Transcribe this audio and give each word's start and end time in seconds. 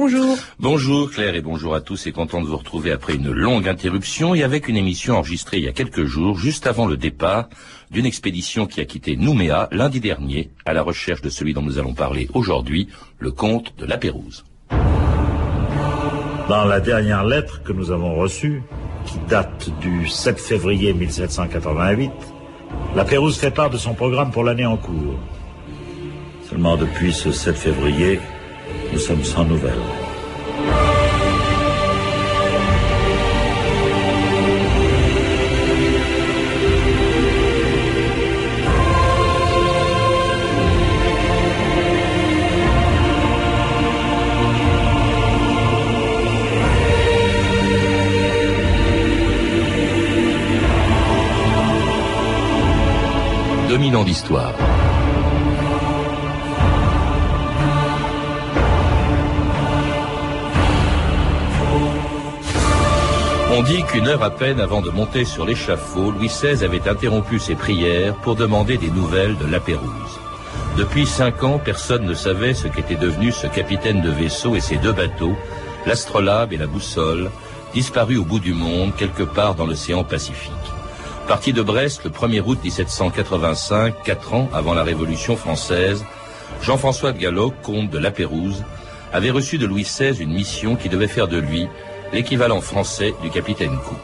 Bonjour. 0.00 0.36
Bonjour 0.60 1.10
Claire 1.10 1.34
et 1.34 1.40
bonjour 1.40 1.74
à 1.74 1.80
tous 1.80 2.06
et 2.06 2.12
content 2.12 2.40
de 2.40 2.46
vous 2.46 2.56
retrouver 2.56 2.92
après 2.92 3.16
une 3.16 3.32
longue 3.32 3.68
interruption 3.68 4.32
et 4.32 4.44
avec 4.44 4.68
une 4.68 4.76
émission 4.76 5.16
enregistrée 5.16 5.56
il 5.56 5.64
y 5.64 5.68
a 5.68 5.72
quelques 5.72 6.04
jours, 6.04 6.38
juste 6.38 6.68
avant 6.68 6.86
le 6.86 6.96
départ 6.96 7.48
d'une 7.90 8.06
expédition 8.06 8.66
qui 8.66 8.80
a 8.80 8.84
quitté 8.84 9.16
Nouméa 9.16 9.68
lundi 9.72 9.98
dernier 9.98 10.50
à 10.64 10.72
la 10.72 10.82
recherche 10.82 11.20
de 11.20 11.30
celui 11.30 11.52
dont 11.52 11.62
nous 11.62 11.80
allons 11.80 11.94
parler 11.94 12.28
aujourd'hui, 12.32 12.86
le 13.18 13.32
comte 13.32 13.74
de 13.76 13.86
la 13.86 13.98
Pérouse. 13.98 14.44
Dans 16.48 16.64
la 16.64 16.78
dernière 16.78 17.24
lettre 17.24 17.64
que 17.64 17.72
nous 17.72 17.90
avons 17.90 18.14
reçue, 18.14 18.62
qui 19.04 19.18
date 19.28 19.68
du 19.80 20.06
7 20.06 20.38
février 20.38 20.92
1788, 20.92 22.12
la 22.94 23.04
Pérouse 23.04 23.36
fait 23.36 23.50
part 23.50 23.70
de 23.70 23.78
son 23.78 23.94
programme 23.94 24.30
pour 24.30 24.44
l'année 24.44 24.64
en 24.64 24.76
cours. 24.76 25.18
Seulement 26.48 26.76
depuis 26.76 27.12
ce 27.12 27.32
7 27.32 27.56
février, 27.56 28.20
nous 28.92 28.98
sommes 28.98 29.24
sans 29.24 29.44
nouvelles. 29.44 29.82
Ans 53.94 54.04
d'histoire. 54.04 54.77
On 63.58 63.62
dit 63.64 63.82
qu'une 63.82 64.06
heure 64.06 64.22
à 64.22 64.30
peine 64.30 64.60
avant 64.60 64.82
de 64.82 64.90
monter 64.90 65.24
sur 65.24 65.44
l'échafaud, 65.44 66.12
Louis 66.12 66.28
XVI 66.28 66.64
avait 66.64 66.88
interrompu 66.88 67.40
ses 67.40 67.56
prières 67.56 68.14
pour 68.14 68.36
demander 68.36 68.78
des 68.78 68.88
nouvelles 68.88 69.36
de 69.36 69.46
la 69.46 69.58
Pérouse. 69.58 70.20
Depuis 70.76 71.06
cinq 71.06 71.42
ans, 71.42 71.58
personne 71.58 72.04
ne 72.04 72.14
savait 72.14 72.54
ce 72.54 72.68
qu'était 72.68 72.94
devenu 72.94 73.32
ce 73.32 73.48
capitaine 73.48 74.00
de 74.00 74.10
vaisseau 74.10 74.54
et 74.54 74.60
ses 74.60 74.76
deux 74.76 74.92
bateaux, 74.92 75.34
l'astrolabe 75.86 76.52
et 76.52 76.56
la 76.56 76.68
boussole, 76.68 77.32
disparus 77.74 78.20
au 78.20 78.24
bout 78.24 78.38
du 78.38 78.52
monde, 78.52 78.94
quelque 78.96 79.24
part 79.24 79.56
dans 79.56 79.66
l'océan 79.66 80.04
Pacifique. 80.04 80.52
Parti 81.26 81.52
de 81.52 81.60
Brest 81.60 82.04
le 82.04 82.10
1er 82.10 82.42
août 82.46 82.60
1785, 82.62 84.04
quatre 84.04 84.34
ans 84.34 84.48
avant 84.54 84.74
la 84.74 84.84
Révolution 84.84 85.34
française, 85.34 86.04
Jean-François 86.62 87.10
de 87.10 87.18
Gallo, 87.18 87.52
comte 87.64 87.90
de 87.90 87.98
la 87.98 88.12
Pérouse, 88.12 88.62
avait 89.12 89.30
reçu 89.30 89.58
de 89.58 89.66
Louis 89.66 89.82
XVI 89.82 90.22
une 90.22 90.32
mission 90.32 90.76
qui 90.76 90.88
devait 90.88 91.08
faire 91.08 91.26
de 91.26 91.38
lui 91.38 91.66
l'équivalent 92.12 92.60
français 92.60 93.14
du 93.22 93.30
capitaine 93.30 93.76
Cook. 93.86 93.98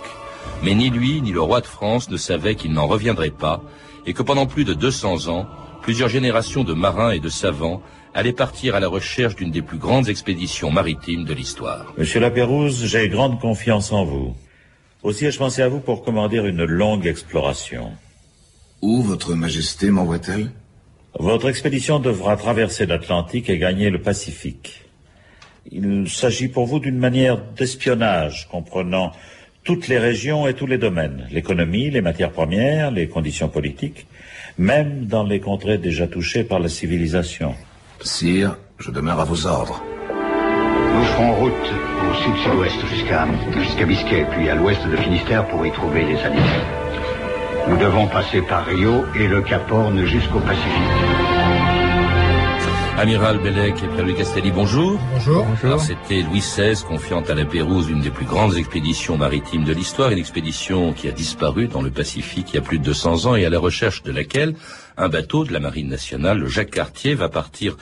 Mais 0.63 0.75
ni 0.75 0.91
lui 0.91 1.21
ni 1.21 1.33
le 1.33 1.41
roi 1.41 1.61
de 1.61 1.67
France 1.67 2.11
ne 2.11 2.17
savaient 2.17 2.55
qu'il 2.55 2.73
n'en 2.73 2.87
reviendrait 2.87 3.31
pas 3.31 3.63
et 4.07 4.13
que 4.13 4.23
pendant 4.23 4.47
plus 4.47 4.65
de 4.65 4.75
200 4.75 5.29
ans, 5.29 5.47
plusieurs 5.83 6.09
générations 6.09 6.65
de 6.65 6.75
marins 6.75 7.11
et 7.11 7.21
de 7.21 7.29
savants 7.29 7.83
allaient 8.15 8.33
partir 8.33 8.75
à 8.75 8.81
la 8.81 8.89
recherche 8.89 9.35
d'une 9.35 9.51
des 9.51 9.63
plus 9.63 9.79
grandes 9.79 10.09
expéditions 10.09 10.71
maritimes 10.71 11.25
de 11.25 11.35
l'histoire. 11.35 11.93
Monsieur 11.99 12.21
Lapérouse, 12.21 12.85
j'ai 12.85 13.09
grande 13.09 13.41
confiance 13.41 13.93
en 13.93 14.05
vous. 14.05 14.35
Aussi 15.03 15.27
ai-je 15.27 15.39
pensé 15.39 15.63
à 15.63 15.69
vous 15.69 15.81
pour 15.81 16.05
commander 16.05 16.39
une 16.39 16.65
longue 16.65 17.07
exploration. 17.07 17.93
Où 18.81 19.03
votre 19.03 19.35
majesté 19.35 19.91
m'envoie-t-elle? 19.91 20.51
Votre 21.19 21.49
expédition 21.49 21.99
devra 21.99 22.37
traverser 22.37 22.87
l'Atlantique 22.87 23.51
et 23.51 23.59
gagner 23.59 23.91
le 23.91 24.01
Pacifique. 24.01 24.84
Il 25.71 26.09
s'agit 26.09 26.49
pour 26.49 26.67
vous 26.67 26.79
d'une 26.79 26.99
manière 26.99 27.39
d'espionnage 27.57 28.49
comprenant 28.51 29.13
toutes 29.65 29.89
les 29.89 29.99
régions 29.99 30.47
et 30.47 30.55
tous 30.55 30.67
les 30.67 30.77
domaines, 30.77 31.27
l'économie, 31.31 31.91
les 31.91 32.03
matières 32.03 32.31
premières, 32.31 32.91
les 32.91 33.09
conditions 33.09 33.49
politiques, 33.49 34.07
même 34.59 35.07
dans 35.07 35.25
les 35.25 35.41
contrées 35.41 35.79
déjà 35.79 36.07
touchées 36.07 36.45
par 36.45 36.59
la 36.59 36.69
civilisation. 36.69 37.55
Sire, 38.03 38.59
je 38.79 38.91
demeure 38.91 39.21
à 39.21 39.25
vos 39.25 39.47
ordres. 39.47 39.83
Nous 40.95 41.05
ferons 41.05 41.33
route 41.33 41.53
au 41.53 42.15
sud-sud-ouest 42.23 42.87
jusqu'à 42.87 43.27
jusqu'à 43.57 43.87
Biscay, 43.87 44.27
puis 44.33 44.49
à 44.51 44.55
l'ouest 44.55 44.87
de 44.87 44.97
Finistère 44.97 45.49
pour 45.49 45.65
y 45.67 45.73
trouver 45.73 46.05
les 46.05 46.19
animaux. 46.19 46.45
Nous 47.69 47.79
devons 47.79 48.07
passer 48.07 48.43
par 48.43 48.67
Rio 48.67 49.05
et 49.19 49.27
le 49.27 49.41
Cap 49.41 49.71
Horn 49.73 50.05
jusqu'au 50.05 50.41
Pacifique. 50.41 51.34
Amiral 52.97 53.39
Bellec 53.39 53.83
et 53.83 53.89
Pierre-Louis 53.89 54.15
Castelli, 54.15 54.53
bonjour. 54.53 55.01
Bonjour. 55.13 55.45
Alors 55.65 55.81
c'était 55.81 56.23
Louis 56.23 56.39
XVI 56.39 56.81
confiant 56.87 57.23
à 57.23 57.35
la 57.35 57.45
Pérouse 57.45 57.91
une 57.91 58.01
des 58.01 58.11
plus 58.11 58.25
grandes 58.25 58.57
expéditions 58.57 59.17
maritimes 59.17 59.65
de 59.65 59.73
l'histoire, 59.73 60.11
une 60.11 60.19
expédition 60.19 60.93
qui 60.93 61.09
a 61.09 61.11
disparu 61.11 61.67
dans 61.67 61.83
le 61.83 61.91
Pacifique 61.91 62.51
il 62.51 62.55
y 62.55 62.59
a 62.59 62.63
plus 62.63 62.79
de 62.79 62.85
200 62.85 63.27
ans 63.27 63.35
et 63.35 63.45
à 63.45 63.51
la 63.51 63.59
recherche 63.59 64.05
de 64.05 64.13
laquelle 64.13 64.55
un 64.97 65.09
bateau 65.09 65.45
de 65.45 65.53
la 65.53 65.59
Marine 65.59 65.89
nationale, 65.89 66.39
le 66.39 66.47
Jacques 66.47 66.71
Cartier, 66.71 67.15
va 67.15 67.29
partir 67.29 67.77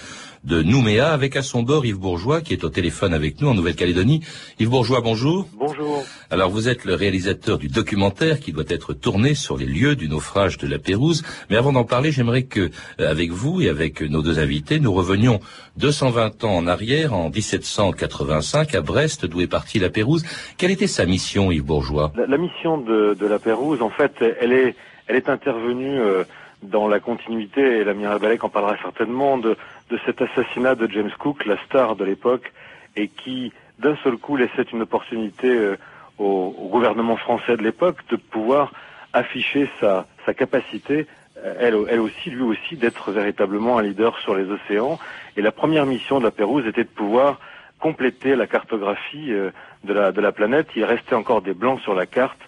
de 0.44 0.62
Nouméa 0.62 1.12
avec 1.12 1.36
à 1.36 1.42
son 1.42 1.62
bord 1.62 1.86
Yves 1.86 1.98
Bourgeois 1.98 2.40
qui 2.40 2.52
est 2.52 2.64
au 2.64 2.68
téléphone 2.68 3.14
avec 3.14 3.40
nous 3.40 3.48
en 3.48 3.54
Nouvelle-Calédonie. 3.54 4.22
Yves 4.58 4.68
Bourgeois, 4.68 5.00
bonjour. 5.00 5.46
Bonjour. 5.54 6.04
Alors 6.30 6.50
vous 6.50 6.68
êtes 6.68 6.84
le 6.84 6.94
réalisateur 6.94 7.58
du 7.58 7.68
documentaire 7.68 8.40
qui 8.40 8.52
doit 8.52 8.64
être 8.68 8.92
tourné 8.92 9.34
sur 9.34 9.56
les 9.56 9.66
lieux 9.66 9.96
du 9.96 10.08
naufrage 10.08 10.58
de 10.58 10.66
la 10.66 10.78
Pérouse. 10.78 11.22
Mais 11.50 11.56
avant 11.56 11.72
d'en 11.72 11.84
parler, 11.84 12.10
j'aimerais 12.10 12.42
que, 12.42 12.70
euh, 13.00 13.10
avec 13.10 13.30
vous 13.30 13.60
et 13.60 13.68
avec 13.68 14.02
nos 14.02 14.22
deux 14.22 14.38
invités, 14.38 14.80
nous 14.80 14.92
revenions 14.92 15.40
220 15.76 16.44
ans 16.44 16.56
en 16.56 16.66
arrière, 16.66 17.14
en 17.14 17.30
1785, 17.30 18.74
à 18.74 18.80
Brest, 18.80 19.26
d'où 19.26 19.40
est 19.40 19.46
partie 19.46 19.78
la 19.78 19.90
Pérouse. 19.90 20.24
Quelle 20.58 20.70
était 20.70 20.86
sa 20.86 21.06
mission, 21.06 21.50
Yves 21.52 21.64
Bourgeois? 21.64 22.12
La, 22.16 22.26
la 22.26 22.38
mission 22.38 22.78
de, 22.78 23.14
de 23.18 23.26
la 23.26 23.38
Pérouse, 23.38 23.80
en 23.82 23.90
fait, 23.90 24.12
elle 24.40 24.52
est, 24.52 24.74
elle 25.06 25.16
est 25.16 25.28
intervenue 25.28 26.00
euh, 26.00 26.24
dans 26.62 26.88
la 26.88 27.00
continuité, 27.00 27.60
et 27.60 27.84
l'amiral 27.84 28.18
Balek 28.18 28.44
en 28.44 28.48
parlera 28.48 28.76
certainement, 28.82 29.36
de, 29.38 29.56
de 29.90 29.98
cet 30.06 30.22
assassinat 30.22 30.74
de 30.74 30.88
James 30.90 31.10
Cook, 31.18 31.44
la 31.44 31.56
star 31.64 31.96
de 31.96 32.04
l'époque, 32.04 32.52
et 32.96 33.08
qui, 33.08 33.52
d'un 33.78 33.96
seul 34.04 34.16
coup, 34.16 34.36
laissait 34.36 34.62
une 34.72 34.82
opportunité 34.82 35.48
euh, 35.48 35.76
au, 36.18 36.54
au 36.58 36.68
gouvernement 36.68 37.16
français 37.16 37.56
de 37.56 37.62
l'époque 37.62 37.98
de 38.10 38.16
pouvoir 38.16 38.72
afficher 39.12 39.68
sa, 39.80 40.06
sa 40.24 40.34
capacité, 40.34 41.06
euh, 41.38 41.54
elle, 41.58 41.76
elle 41.88 42.00
aussi, 42.00 42.30
lui 42.30 42.42
aussi, 42.42 42.76
d'être 42.76 43.10
véritablement 43.12 43.78
un 43.78 43.82
leader 43.82 44.18
sur 44.20 44.34
les 44.34 44.48
océans. 44.50 44.98
Et 45.36 45.42
la 45.42 45.52
première 45.52 45.86
mission 45.86 46.18
de 46.18 46.24
la 46.24 46.30
Pérouse 46.30 46.66
était 46.66 46.84
de 46.84 46.88
pouvoir 46.88 47.40
compléter 47.78 48.36
la 48.36 48.46
cartographie 48.46 49.32
euh, 49.32 49.50
de, 49.84 49.92
la, 49.92 50.12
de 50.12 50.20
la 50.20 50.32
planète. 50.32 50.68
Il 50.76 50.84
restait 50.84 51.14
encore 51.14 51.42
des 51.42 51.54
blancs 51.54 51.80
sur 51.80 51.94
la 51.94 52.06
carte. 52.06 52.38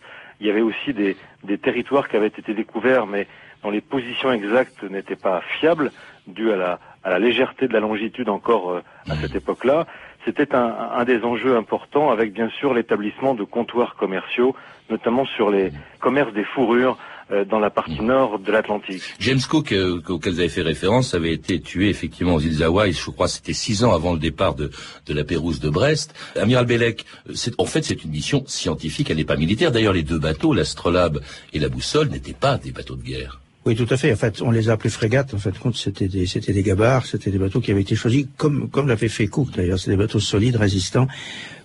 Il 0.41 0.47
y 0.47 0.51
avait 0.51 0.61
aussi 0.61 0.93
des, 0.93 1.17
des 1.43 1.59
territoires 1.59 2.09
qui 2.09 2.17
avaient 2.17 2.29
été 2.29 2.55
découverts, 2.55 3.07
mais 3.07 3.27
dont 3.65 3.71
les 3.71 3.81
positions 3.81 4.31
exactes 4.31 4.83
n'étaient 4.85 5.17
pas 5.17 5.43
fiables, 5.59 5.91
dues 6.29 6.53
à 6.53 6.57
la, 6.57 6.79
à 7.03 7.11
la 7.11 7.19
légèreté 7.19 7.67
de 7.67 7.73
la 7.73 7.81
longitude 7.81 8.29
encore 8.29 8.71
euh, 8.71 8.83
à 9.09 9.17
cette 9.17 9.35
époque-là. 9.35 9.87
C'était 10.25 10.55
un, 10.55 10.75
un 11.01 11.05
des 11.05 11.23
enjeux 11.23 11.57
importants, 11.57 12.11
avec 12.11 12.33
bien 12.33 12.51
sûr 12.59 12.73
l'établissement 12.73 13.35
de 13.35 13.45
comptoirs 13.45 13.97
commerciaux, 13.97 14.55
notamment 14.91 15.27
sur 15.27 15.51
les 15.51 15.73
commerces 16.01 16.33
des 16.33 16.45
fourrures 16.45 16.97
euh, 17.31 17.45
dans 17.45 17.59
la 17.59 17.71
partie 17.71 18.03
nord 18.03 18.39
de 18.39 18.53
l'Atlantique. 18.53 19.03
James 19.19 19.41
Cook, 19.49 19.73
euh, 19.73 20.01
auquel 20.09 20.33
vous 20.35 20.41
avez 20.41 20.49
fait 20.49 20.63
référence, 20.63 21.15
avait 21.15 21.33
été 21.33 21.61
tué 21.61 21.89
effectivement 21.89 22.35
aux 22.35 22.41
îles 22.41 22.63
Hawaï, 22.63 22.93
je 22.93 23.11
crois 23.11 23.29
c'était 23.29 23.55
six 23.55 23.83
ans 23.85 23.95
avant 23.95 24.13
le 24.13 24.19
départ 24.19 24.55
de, 24.55 24.71
de 25.07 25.15
la 25.15 25.25
Pérouse 25.25 25.61
de 25.61 25.71
Brest. 25.71 26.15
Amiral 26.37 26.67
Bellec, 26.67 27.05
en 27.59 27.65
fait 27.67 27.83
c'est 27.83 28.05
une 28.05 28.11
mission 28.11 28.45
scientifique, 28.47 29.11
elle 29.11 29.17
n'est 29.19 29.25
pas 29.25 29.37
militaire. 29.37 29.73
D'ailleurs 29.73 29.95
les 29.95 30.03
deux 30.03 30.19
bateaux, 30.19 30.53
l'Astrolabe 30.53 31.21
et 31.53 31.59
la 31.59 31.69
Boussole, 31.69 32.09
n'étaient 32.09 32.35
pas 32.35 32.57
des 32.59 32.73
bateaux 32.73 32.97
de 32.97 33.03
guerre. 33.03 33.41
Oui, 33.67 33.75
tout 33.75 33.87
à 33.89 33.97
fait. 33.97 34.13
En 34.13 34.17
fait, 34.17 34.43
on 34.43 34.51
les 34.51 34.69
a 34.69 34.73
appelés 34.75 34.91
frégates. 34.91 35.33
En 35.33 35.39
fait, 35.39 35.59
compte, 35.59 35.77
c'était 35.77 36.09
des, 36.09 36.27
c'était 36.27 36.53
des 36.53 36.63
gabarres, 36.63 37.07
c'était 37.07 37.31
des 37.31 37.39
bateaux 37.39 37.61
qui 37.61 37.71
avaient 37.71 37.81
été 37.81 37.95
choisis 37.95 38.27
comme, 38.37 38.69
comme 38.69 38.89
l'avait 38.89 39.09
fait 39.09 39.27
Cook 39.27 39.53
d'ailleurs. 39.57 39.79
C'est 39.79 39.91
des 39.91 39.97
bateaux 39.97 40.21
solides, 40.21 40.57
résistants, 40.57 41.09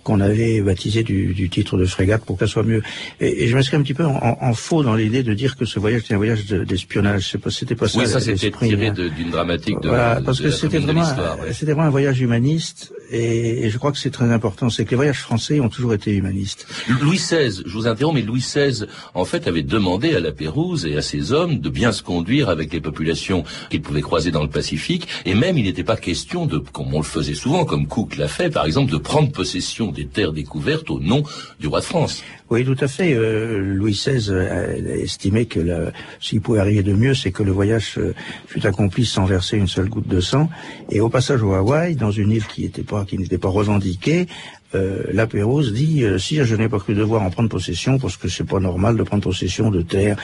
qu'on 0.09 0.19
avait 0.21 0.59
baptisés 0.61 1.03
du, 1.03 1.33
du 1.35 1.49
titre 1.49 1.77
de 1.77 1.85
frégate 1.85 2.23
pour 2.25 2.35
que 2.37 2.45
ça 2.47 2.51
soit 2.51 2.63
mieux. 2.63 2.81
Et, 3.21 3.43
et 3.43 3.47
je 3.47 3.55
m'inscris 3.55 3.77
un 3.77 3.83
petit 3.83 3.93
peu 3.93 4.05
en, 4.05 4.53
faux 4.53 4.81
dans 4.81 4.95
l'idée 4.95 5.21
de 5.21 5.35
dire 5.35 5.55
que 5.55 5.65
ce 5.65 5.77
voyage 5.79 6.01
était 6.01 6.15
un 6.15 6.17
voyage 6.17 6.45
de- 6.47 6.63
d'espionnage. 6.63 7.37
Pas, 7.37 7.51
c'était 7.51 7.75
pas 7.75 7.87
ça. 7.87 7.99
oui, 7.99 8.07
ça 8.07 8.19
c'était 8.19 8.49
tiré 8.49 8.87
hein. 8.87 8.93
de- 8.93 9.07
d'une 9.09 9.29
dramatique 9.29 9.79
de, 9.81 9.87
voilà, 9.89 10.19
de 10.19 10.25
parce 10.25 10.39
que 10.39 10.47
la 10.47 10.51
c'était 10.51 10.79
de 10.79 10.85
vraiment, 10.85 11.03
ouais. 11.03 11.53
c'était 11.53 11.73
vraiment 11.73 11.87
un 11.87 11.91
voyage 11.91 12.19
humaniste, 12.21 12.91
et, 13.11 13.65
et 13.65 13.69
je 13.69 13.77
crois 13.77 13.91
que 13.91 13.99
c'est 13.99 14.09
très 14.09 14.31
important. 14.31 14.69
C'est 14.71 14.83
que 14.85 14.89
les 14.91 14.95
voyages 14.95 15.19
français 15.19 15.59
ont 15.59 15.69
toujours 15.69 15.93
été 15.93 16.11
humanistes. 16.11 16.65
Louis 17.01 17.17
XVI, 17.17 17.61
je 17.65 17.71
vous 17.71 17.85
interromps, 17.85 18.15
mais 18.19 18.25
Louis 18.25 18.39
XVI, 18.41 18.85
en 19.13 19.25
fait, 19.25 19.47
avait 19.47 19.61
demandé 19.63 20.15
à 20.15 20.19
la 20.19 20.31
Pérouse 20.31 20.85
et 20.87 20.97
à 20.97 21.03
ses 21.03 21.33
hommes 21.33 21.59
de 21.59 21.69
bien 21.69 21.91
se 21.91 22.01
conduire 22.01 22.49
avec 22.49 22.73
les 22.73 22.81
populations 22.81 23.43
qu'ils 23.69 23.81
pouvaient 23.83 24.01
croiser 24.01 24.31
dans 24.31 24.41
le 24.43 24.49
Pacifique, 24.49 25.07
et 25.25 25.35
même 25.35 25.57
il 25.57 25.65
n'était 25.65 25.83
pas 25.83 25.97
question 25.97 26.47
de, 26.47 26.57
comme 26.57 26.91
on 26.95 26.99
le 26.99 27.03
faisait 27.03 27.35
souvent, 27.35 27.63
comme 27.65 27.85
Cook 27.87 28.17
l'a 28.17 28.27
fait, 28.27 28.49
par 28.49 28.65
exemple, 28.65 28.91
de 28.91 28.97
prendre 28.97 29.31
possession 29.31 29.91
des 29.99 30.07
terres 30.07 30.33
découvertes 30.33 30.89
au 30.89 30.99
nom 30.99 31.23
du 31.59 31.67
roi 31.67 31.79
de 31.79 31.85
France. 31.85 32.23
Oui, 32.49 32.65
tout 32.65 32.77
à 32.79 32.87
fait. 32.87 33.13
Euh, 33.13 33.59
Louis 33.59 33.91
XVI 33.91 34.33
a 34.33 34.95
estimé 34.95 35.45
que 35.45 35.91
s'il 36.19 36.41
pouvait 36.41 36.59
arriver 36.59 36.83
de 36.83 36.93
mieux, 36.93 37.13
c'est 37.13 37.31
que 37.31 37.43
le 37.43 37.51
voyage 37.51 37.95
euh, 37.97 38.13
fût 38.47 38.65
accompli 38.65 39.05
sans 39.05 39.25
verser 39.25 39.57
une 39.57 39.67
seule 39.67 39.89
goutte 39.89 40.07
de 40.07 40.19
sang. 40.19 40.49
Et 40.89 40.99
au 40.99 41.09
passage 41.09 41.43
au 41.43 41.53
Hawaï, 41.53 41.95
dans 41.95 42.11
une 42.11 42.31
île 42.31 42.45
qui 42.45 42.63
n'était 42.63 42.83
pas, 42.83 43.05
qui 43.05 43.17
n'était 43.17 43.37
pas 43.37 43.49
revendiquée, 43.49 44.27
euh, 44.75 45.03
la 45.11 45.25
Pérouse 45.25 45.73
dit 45.73 46.03
euh, 46.03 46.19
si 46.19 46.35
je 46.35 46.55
n'ai 46.55 46.69
pas 46.69 46.77
cru 46.77 46.93
devoir 46.93 47.23
en 47.23 47.31
prendre 47.31 47.49
possession 47.49 47.97
parce 47.97 48.17
que 48.17 48.29
c'est 48.29 48.43
pas 48.43 48.59
normal 48.59 48.97
de 48.97 49.03
prendre 49.03 49.23
possession 49.23 49.71
de 49.71 49.81
terres 49.81 50.17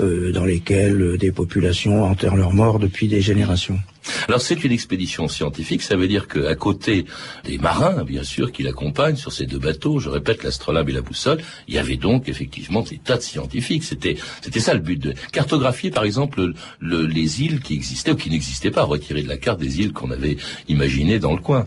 euh, 0.00 0.32
dans 0.32 0.44
lesquelles 0.44 1.16
des 1.18 1.30
populations 1.30 2.02
enterrent 2.04 2.36
leurs 2.36 2.52
morts 2.52 2.80
depuis 2.80 3.06
des 3.06 3.20
générations. 3.20 3.78
Alors 4.26 4.40
c'est 4.40 4.64
une 4.64 4.72
expédition 4.72 5.28
scientifique, 5.28 5.82
ça 5.82 5.94
veut 5.94 6.08
dire 6.08 6.26
qu'à 6.26 6.56
côté 6.56 7.06
des 7.44 7.58
marins, 7.58 8.02
bien 8.02 8.24
sûr, 8.24 8.50
qui 8.50 8.64
l'accompagnent 8.64 9.14
sur 9.14 9.32
ces 9.32 9.46
deux 9.46 9.60
bateaux, 9.60 10.00
je 10.00 10.08
répète, 10.08 10.42
l'astrolabe 10.42 10.88
et 10.88 10.92
la 10.92 11.02
boussole, 11.02 11.38
il 11.68 11.74
y 11.74 11.78
avait 11.78 11.96
donc 11.96 12.28
effectivement 12.28 12.82
des 12.82 12.98
tas 12.98 13.16
de 13.16 13.22
scientifiques. 13.22 13.84
C'était 13.84 14.16
c'était 14.40 14.58
ça 14.58 14.74
le 14.74 14.80
but 14.80 15.00
de 15.00 15.14
cartographier, 15.30 15.90
par 15.90 16.02
exemple, 16.02 16.52
les 16.80 17.42
îles 17.42 17.60
qui 17.60 17.74
existaient 17.74 18.10
ou 18.10 18.16
qui 18.16 18.30
n'existaient 18.30 18.72
pas, 18.72 18.82
retirer 18.82 19.22
de 19.22 19.28
la 19.28 19.36
carte 19.36 19.60
des 19.60 19.80
îles 19.80 19.92
qu'on 19.92 20.10
avait 20.10 20.36
imaginées 20.68 21.20
dans 21.20 21.32
le 21.32 21.40
coin. 21.40 21.66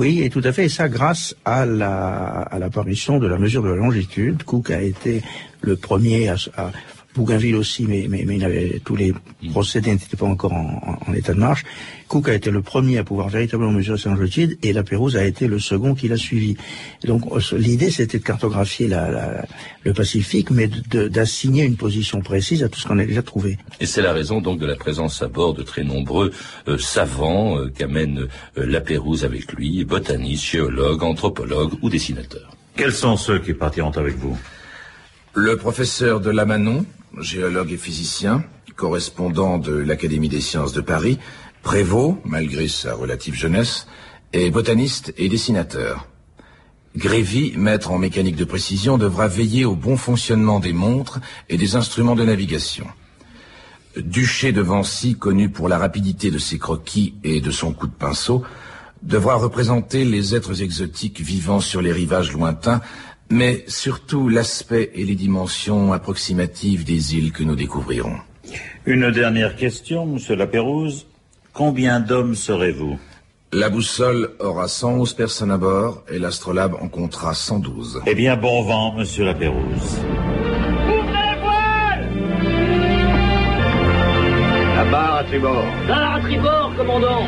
Oui, 0.00 0.22
et 0.22 0.30
tout 0.30 0.40
à 0.44 0.52
fait. 0.52 0.64
Et 0.64 0.68
ça, 0.70 0.88
grâce 0.88 1.36
à 1.44 1.66
la 1.66 2.40
à 2.50 2.58
l'apparition 2.58 3.18
de 3.18 3.26
la 3.26 3.36
mesure 3.36 3.62
de 3.62 3.68
la 3.68 3.76
longitude. 3.76 4.44
Cook 4.44 4.70
a 4.70 4.80
été 4.80 5.20
le 5.60 5.76
premier 5.76 6.30
à, 6.30 6.36
à 6.56 6.70
Bougainville 7.14 7.56
aussi, 7.56 7.86
mais, 7.86 8.06
mais, 8.08 8.24
mais 8.24 8.36
il 8.36 8.44
avait, 8.44 8.80
tous 8.84 8.94
les 8.94 9.12
procédés 9.50 9.90
n'étaient 9.92 10.16
pas 10.16 10.26
encore 10.26 10.52
en, 10.52 10.98
en, 11.06 11.12
état 11.12 11.34
de 11.34 11.40
marche. 11.40 11.64
Cook 12.06 12.28
a 12.28 12.34
été 12.34 12.50
le 12.50 12.62
premier 12.62 12.98
à 12.98 13.04
pouvoir 13.04 13.28
véritablement 13.28 13.72
mesurer 13.72 13.98
sa 13.98 14.10
longitude 14.10 14.58
et 14.62 14.72
la 14.72 14.82
Pérouse 14.82 15.16
a 15.16 15.24
été 15.24 15.48
le 15.48 15.58
second 15.58 15.94
qui 15.94 16.08
l'a 16.08 16.16
suivi. 16.16 16.56
donc 17.04 17.22
l'idée 17.52 17.90
c'était 17.90 18.18
de 18.18 18.24
cartographier 18.24 18.88
la, 18.88 19.10
la, 19.10 19.44
le 19.84 19.92
Pacifique, 19.92 20.50
mais 20.50 20.68
d'assigner 20.68 21.64
une 21.64 21.76
position 21.76 22.20
précise 22.20 22.62
à 22.62 22.68
tout 22.68 22.78
ce 22.78 22.86
qu'on 22.86 22.98
a 22.98 23.04
déjà 23.04 23.22
trouvé. 23.22 23.58
Et 23.80 23.86
c'est 23.86 24.02
la 24.02 24.12
raison 24.12 24.40
donc 24.40 24.58
de 24.58 24.66
la 24.66 24.76
présence 24.76 25.22
à 25.22 25.28
bord 25.28 25.54
de 25.54 25.62
très 25.62 25.84
nombreux 25.84 26.30
euh, 26.68 26.78
savants 26.78 27.58
euh, 27.58 27.68
qu'amène 27.76 28.28
euh, 28.58 28.66
la 28.66 28.80
Pérouse 28.80 29.24
avec 29.24 29.52
lui, 29.52 29.84
botanistes, 29.84 30.44
géologues, 30.44 31.02
anthropologues 31.02 31.74
ou 31.82 31.90
dessinateurs. 31.90 32.56
Quels 32.76 32.92
sont 32.92 33.16
ceux 33.16 33.38
qui 33.40 33.52
partiront 33.52 33.90
avec 33.90 34.16
vous? 34.16 34.36
Le 35.34 35.56
professeur 35.56 36.20
de 36.20 36.30
Lamanon, 36.30 36.84
géologue 37.18 37.72
et 37.72 37.76
physicien, 37.76 38.44
correspondant 38.76 39.58
de 39.58 39.74
l'Académie 39.74 40.28
des 40.28 40.40
sciences 40.40 40.72
de 40.72 40.80
Paris, 40.80 41.18
Prévost, 41.62 42.16
malgré 42.24 42.68
sa 42.68 42.94
relative 42.94 43.34
jeunesse, 43.34 43.86
est 44.32 44.50
botaniste 44.50 45.12
et 45.18 45.28
dessinateur. 45.28 46.06
Grévy, 46.96 47.52
maître 47.56 47.90
en 47.90 47.98
mécanique 47.98 48.36
de 48.36 48.44
précision, 48.44 48.98
devra 48.98 49.28
veiller 49.28 49.64
au 49.64 49.76
bon 49.76 49.96
fonctionnement 49.96 50.58
des 50.58 50.72
montres 50.72 51.20
et 51.48 51.56
des 51.56 51.76
instruments 51.76 52.16
de 52.16 52.24
navigation. 52.24 52.86
Duché 53.96 54.52
de 54.52 54.62
Vancy, 54.62 55.16
connu 55.16 55.50
pour 55.50 55.68
la 55.68 55.78
rapidité 55.78 56.30
de 56.30 56.38
ses 56.38 56.58
croquis 56.58 57.14
et 57.22 57.40
de 57.40 57.50
son 57.50 57.72
coup 57.72 57.86
de 57.86 57.92
pinceau, 57.92 58.42
devra 59.02 59.34
représenter 59.34 60.04
les 60.04 60.34
êtres 60.34 60.62
exotiques 60.62 61.20
vivant 61.20 61.60
sur 61.60 61.80
les 61.80 61.92
rivages 61.92 62.32
lointains 62.32 62.80
mais 63.30 63.64
surtout 63.68 64.28
l'aspect 64.28 64.90
et 64.94 65.04
les 65.04 65.14
dimensions 65.14 65.92
approximatives 65.92 66.84
des 66.84 67.16
îles 67.16 67.32
que 67.32 67.44
nous 67.44 67.56
découvrirons. 67.56 68.16
Une 68.86 69.10
dernière 69.10 69.56
question, 69.56 70.06
monsieur 70.06 70.34
Lapérouse. 70.34 71.06
Combien 71.52 72.00
d'hommes 72.00 72.34
serez-vous? 72.34 72.98
La 73.52 73.68
boussole 73.68 74.30
aura 74.38 74.68
111 74.68 75.14
personnes 75.14 75.50
à 75.50 75.58
bord 75.58 76.04
et 76.08 76.18
l'astrolabe 76.18 76.76
en 76.80 76.88
comptera 76.88 77.34
112. 77.34 78.02
Eh 78.06 78.14
bien, 78.14 78.36
bon 78.36 78.62
vent, 78.62 78.94
monsieur 78.94 79.24
Lapérouse. 79.24 79.98
La 84.76 84.84
barre 84.90 85.16
à 85.16 85.24
tribord. 85.24 85.64
Barre 85.88 86.14
à 86.14 86.20
tribord, 86.20 86.72
commandant 86.76 87.24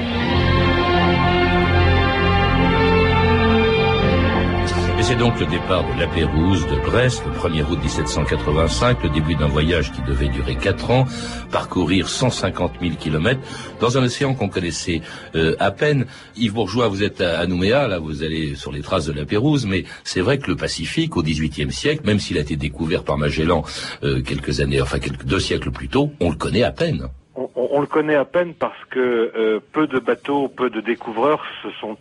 c'est 5.02 5.16
donc 5.16 5.40
le 5.40 5.46
départ 5.46 5.82
de 5.82 6.00
la 6.00 6.06
Pérouse 6.06 6.64
de 6.66 6.76
Brest, 6.86 7.24
le 7.26 7.32
1er 7.32 7.64
août 7.68 7.78
1785, 7.82 9.02
le 9.02 9.08
début 9.08 9.34
d'un 9.34 9.48
voyage 9.48 9.90
qui 9.90 10.00
devait 10.02 10.28
durer 10.28 10.54
4 10.54 10.90
ans, 10.92 11.04
parcourir 11.50 12.08
150 12.08 12.74
000 12.80 12.94
kilomètres 12.94 13.40
dans 13.80 13.98
un 13.98 14.04
océan 14.04 14.34
qu'on 14.34 14.48
connaissait 14.48 15.00
euh, 15.34 15.56
à 15.58 15.72
peine. 15.72 16.06
Yves 16.36 16.52
Bourgeois, 16.52 16.86
vous 16.86 17.02
êtes 17.02 17.20
à, 17.20 17.44
Nouméa, 17.46 17.88
là 17.88 17.98
vous 17.98 18.22
allez 18.22 18.54
sur 18.54 18.70
les 18.70 18.80
traces 18.80 19.06
de 19.06 19.12
la 19.12 19.24
Pérouse, 19.24 19.66
mais 19.66 19.84
c'est 20.04 20.20
vrai 20.20 20.38
que 20.38 20.48
le 20.50 20.56
Pacifique, 20.56 21.16
au 21.16 21.22
XVIIIe 21.22 21.72
siècle, 21.72 22.02
même 22.06 22.20
s'il 22.20 22.38
a 22.38 22.42
été 22.42 22.54
découvert 22.54 23.02
par 23.02 23.18
Magellan 23.18 23.64
euh, 24.04 24.22
quelques 24.22 24.60
années, 24.60 24.80
enfin 24.80 25.00
quelques, 25.00 25.24
deux 25.24 25.40
siècles 25.40 25.72
plus 25.72 25.88
tôt, 25.88 26.12
on 26.20 26.30
le 26.30 26.36
connaît 26.36 26.62
à 26.62 26.70
peine. 26.70 27.08
On, 27.34 27.80
le 27.80 27.86
connaît 27.86 28.14
à 28.14 28.26
peine 28.26 28.54
parce 28.54 28.84
que 28.90 29.00
euh, 29.00 29.58
peu 29.72 29.86
de 29.86 29.98
bateaux, 29.98 30.48
peu 30.48 30.70
de 30.70 30.80
découvreurs 30.80 31.42
se 31.62 31.70
sont 31.80 31.96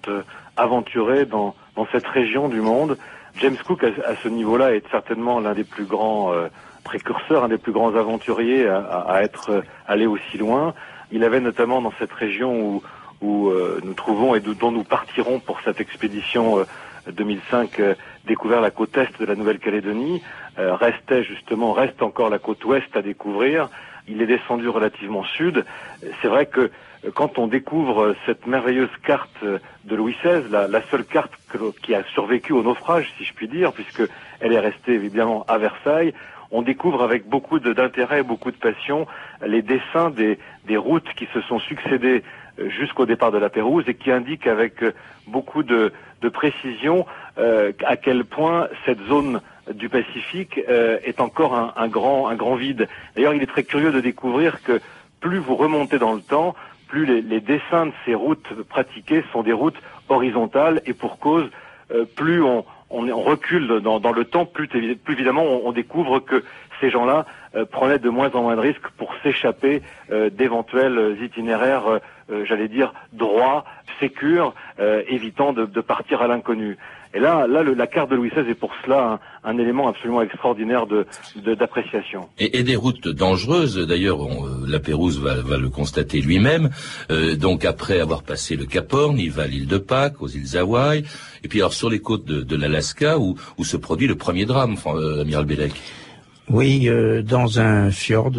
aventurés 0.58 1.26
dans 1.26 1.56
dans 1.76 1.88
cette 1.92 2.08
région 2.08 2.50
du 2.50 2.62
monde. 2.62 2.98
James 3.38 3.58
Cook, 3.66 3.84
à, 3.84 4.16
ce 4.22 4.28
niveau-là, 4.28 4.76
est 4.76 4.88
certainement 4.92 5.40
l'un 5.40 5.54
des 5.54 5.64
plus 5.64 5.86
grands 5.86 6.34
euh, 6.34 6.48
précurseurs, 6.84 7.44
un 7.44 7.48
des 7.48 7.58
plus 7.58 7.72
grands 7.72 7.96
aventuriers 7.96 8.68
à, 8.68 8.80
à, 8.80 9.22
être 9.22 9.52
euh, 9.52 9.62
allé 9.88 10.06
aussi 10.06 10.38
loin. 10.38 10.74
Il 11.12 11.24
avait 11.24 11.40
notamment 11.40 11.82
dans 11.82 11.94
cette 11.98 12.12
région 12.12 12.60
où, 12.60 12.84
où 13.22 13.50
euh, 13.50 13.80
nous 13.84 13.94
trouvons 13.94 14.36
et 14.36 14.40
dont 14.40 14.72
nous 14.72 14.84
partirons 14.84 15.40
pour 15.40 15.62
cette 15.62 15.80
expédition 15.80 16.66
2005 17.12 17.82
découvert 18.26 18.62
la 18.62 18.70
côte 18.70 18.96
est 18.98 19.20
de 19.20 19.26
la 19.26 19.36
Nouvelle-Calédonie. 19.36 20.22
restait 20.58 21.24
justement, 21.24 21.74
reste 21.74 22.02
encore 22.02 22.30
la 22.30 22.40
côte 22.40 22.64
ouest 22.64 22.96
à 22.96 23.02
découvrir. 23.02 23.70
Il 24.08 24.22
est 24.22 24.28
descendu 24.28 24.70
relativement 24.70 25.24
sud. 25.24 25.66
C'est 26.22 26.28
vrai 26.28 26.46
que 26.46 26.72
quand 27.14 27.40
on 27.40 27.48
découvre 27.48 28.16
cette 28.26 28.46
merveilleuse 28.46 28.90
carte 29.04 29.44
de 29.44 29.96
Louis 29.96 30.16
XVI, 30.24 30.44
la, 30.50 30.82
seule 30.90 31.06
carte 31.06 31.32
qui 31.82 31.96
a 31.96 32.04
survécu 32.14 32.54
au 32.54 32.62
naufrage, 32.62 33.12
si 33.18 33.26
je 33.26 33.34
puis 33.34 33.48
dire, 33.48 33.74
puisque 33.74 34.04
elle 34.40 34.54
est 34.54 34.60
restée 34.60 34.94
évidemment 34.94 35.44
à 35.48 35.58
Versailles, 35.58 36.14
on 36.52 36.62
découvre 36.62 37.02
avec 37.02 37.28
beaucoup 37.28 37.60
d'intérêt, 37.60 38.24
beaucoup 38.24 38.52
de 38.52 38.58
passion, 38.58 39.08
les 39.46 39.62
dessins 39.62 40.12
des, 40.12 40.38
routes 40.78 41.12
qui 41.16 41.28
se 41.34 41.42
sont 41.42 41.60
succédées 41.60 42.24
euh, 42.60 42.70
jusqu'au 42.70 43.06
départ 43.06 43.32
de 43.32 43.38
la 43.38 43.50
Pérouse 43.50 43.86
et 43.88 43.94
qui 43.94 44.12
indiquent 44.12 44.48
avec 44.48 44.84
euh, 44.84 44.94
beaucoup 45.28 45.64
de, 45.64 45.92
précision 46.34 47.06
euh, 47.38 47.72
à 47.86 47.98
quel 47.98 48.26
point 48.26 48.68
cette 48.86 49.02
zone 49.08 49.42
du 49.74 49.90
Pacifique 49.90 50.60
est 50.68 51.22
encore 51.22 51.56
un, 51.56 51.88
grand 51.88 52.56
vide. 52.56 52.88
D'ailleurs, 53.16 53.34
il 53.34 53.42
est 53.42 53.48
très 53.48 53.64
curieux 53.64 53.92
de 53.92 54.02
découvrir 54.02 54.62
que 54.64 54.82
plus 55.20 55.38
vous 55.38 55.56
remontez 55.56 56.00
dans 56.00 56.14
le 56.14 56.22
temps, 56.22 56.56
plus 56.92 57.06
les, 57.06 57.40
dessins 57.40 57.86
de 57.86 57.94
ces 58.06 58.14
routes 58.14 58.54
pratiquées 58.68 59.24
sont 59.32 59.44
des 59.44 59.54
routes 59.54 59.82
horizontales 60.10 60.82
et 60.86 60.94
pour 60.94 61.20
cause, 61.20 61.50
euh, 61.92 62.04
plus 62.04 62.44
on, 62.44 62.66
recule 62.90 63.80
dans, 63.80 64.12
le 64.12 64.26
temps, 64.26 64.46
plus, 64.46 64.68
évidemment 65.10 65.46
on, 65.46 65.72
découvre 65.72 66.20
que 66.20 66.44
ces 66.82 66.90
gens-là 66.90 67.26
euh, 67.56 67.64
prenaient 67.64 67.98
de 67.98 68.10
moins 68.10 68.30
en 68.32 68.42
moins 68.42 68.58
de 68.58 68.60
risques 68.60 68.90
pour 68.98 69.16
s'échapper 69.24 69.82
euh, 70.12 70.30
d'éventuels 70.30 71.18
itinéraires, 71.22 72.02
j'allais 72.44 72.68
dire, 72.68 72.94
droits, 73.14 73.64
sécures, 74.02 74.54
évitant 75.08 75.54
de 75.54 75.82
partir 75.82 76.22
à 76.22 76.28
l'inconnu. 76.28 76.78
Et 77.14 77.20
là, 77.20 77.46
là, 77.48 77.64
la 77.64 77.88
carte 77.88 78.10
de 78.10 78.16
Louis 78.16 78.30
XVI 78.30 78.50
est 78.50 78.56
pour 78.56 78.72
cela 78.84 79.20
un, 79.44 79.58
élément 79.58 79.90
absolument 79.90 80.22
extraordinaire 80.22 80.88
de 80.88 81.06
d'appréciation. 81.56 82.30
et, 82.38 82.64
des 82.64 82.76
routes 82.76 83.08
dangereuses. 83.08 83.78
D'ailleurs, 83.86 84.24
euh, 84.24 84.66
la 84.68 84.80
Pérouse 84.80 85.20
va, 85.20 85.42
va 85.42 85.58
le 85.58 85.70
constater 85.70 86.22
lui-même. 86.22 86.70
Euh, 87.12 87.36
donc, 87.36 87.66
après 87.66 88.00
avoir 88.00 88.24
passé 88.24 88.56
le 88.56 88.66
Cap 88.66 88.94
Horn, 88.94 89.18
il 89.20 89.32
va 89.32 89.44
à 89.44 89.48
l'île 89.48 89.68
de 89.68 89.78
Pâques, 89.78 90.22
aux 90.22 90.28
îles 90.28 90.58
Hawaï, 90.58 91.04
et 91.44 91.48
puis 91.48 91.60
alors 91.60 91.74
sur 91.74 91.90
les 91.90 92.00
côtes 92.00 92.26
de, 92.26 92.42
de 92.42 92.56
l'Alaska, 92.56 93.20
où, 93.20 93.36
où 93.58 93.64
se 93.64 93.78
produit 93.78 94.08
le 94.08 94.16
premier 94.16 94.46
drame, 94.46 94.76
euh, 94.88 95.22
amiral 95.22 95.46
Bellec. 95.46 95.74
Oui, 96.50 96.88
euh, 96.88 97.22
dans 97.22 97.60
un 97.60 97.92
fjord 97.92 98.32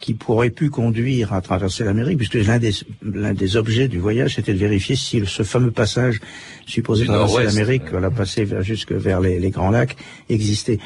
qui 0.00 0.14
pourrait 0.14 0.50
pu 0.50 0.68
conduire 0.68 1.32
à 1.32 1.40
traverser 1.40 1.84
l'Amérique, 1.84 2.18
puisque 2.18 2.34
l'un 2.34 2.58
des, 2.58 2.72
l'un 3.02 3.32
des 3.32 3.56
objets 3.56 3.88
du 3.88 3.98
voyage, 3.98 4.34
c'était 4.34 4.52
de 4.52 4.58
vérifier 4.58 4.94
si 4.94 5.22
ce 5.26 5.42
fameux 5.42 5.70
passage 5.70 6.20
supposé 6.66 7.06
traverser 7.06 7.44
l'Amérique, 7.44 7.84
voilà, 7.90 8.10
passer 8.10 8.46
jusque 8.60 8.92
vers 8.92 9.20
les, 9.20 9.40
les, 9.40 9.50
Grands 9.50 9.70
Lacs, 9.70 9.96
existait. 10.28 10.78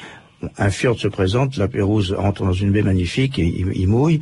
Un 0.56 0.70
fjord 0.70 0.98
se 0.98 1.08
présente, 1.08 1.56
la 1.56 1.68
Pérouse 1.68 2.16
entre 2.18 2.44
dans 2.44 2.52
une 2.52 2.70
baie 2.70 2.82
magnifique 2.82 3.38
et 3.38 3.46
il, 3.74 3.88
mouille. 3.88 4.20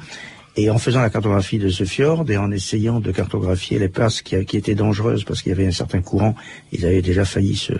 Et 0.56 0.70
en 0.70 0.78
faisant 0.78 1.00
la 1.00 1.10
cartographie 1.10 1.58
de 1.58 1.68
ce 1.68 1.84
fjord 1.84 2.28
et 2.28 2.36
en 2.36 2.50
essayant 2.50 2.98
de 2.98 3.12
cartographier 3.12 3.78
les 3.78 3.88
passes 3.88 4.22
qui, 4.22 4.44
qui 4.44 4.56
étaient 4.56 4.74
dangereuses 4.74 5.22
parce 5.22 5.42
qu'il 5.42 5.50
y 5.50 5.52
avait 5.52 5.68
un 5.68 5.72
certain 5.72 6.00
courant, 6.00 6.34
ils 6.72 6.84
avaient 6.84 7.02
déjà 7.02 7.24
failli 7.24 7.54
se, 7.54 7.74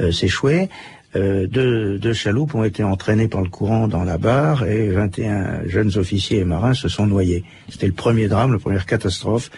euh, 0.00 0.10
s'échouer, 0.10 0.70
euh, 1.16 1.46
deux, 1.46 2.12
chaloupes 2.12 2.54
ont 2.54 2.64
été 2.64 2.82
entraînées 2.82 3.28
par 3.28 3.42
le 3.42 3.48
courant 3.48 3.88
dans 3.88 4.04
la 4.04 4.18
barre 4.18 4.64
et 4.66 4.88
21 4.88 5.66
jeunes 5.66 5.96
officiers 5.96 6.40
et 6.40 6.44
marins 6.44 6.74
se 6.74 6.88
sont 6.88 7.06
noyés. 7.06 7.44
C'était 7.68 7.86
le 7.86 7.92
premier 7.92 8.28
drame, 8.28 8.52
la 8.52 8.58
première 8.58 8.86
catastrophe 8.86 9.50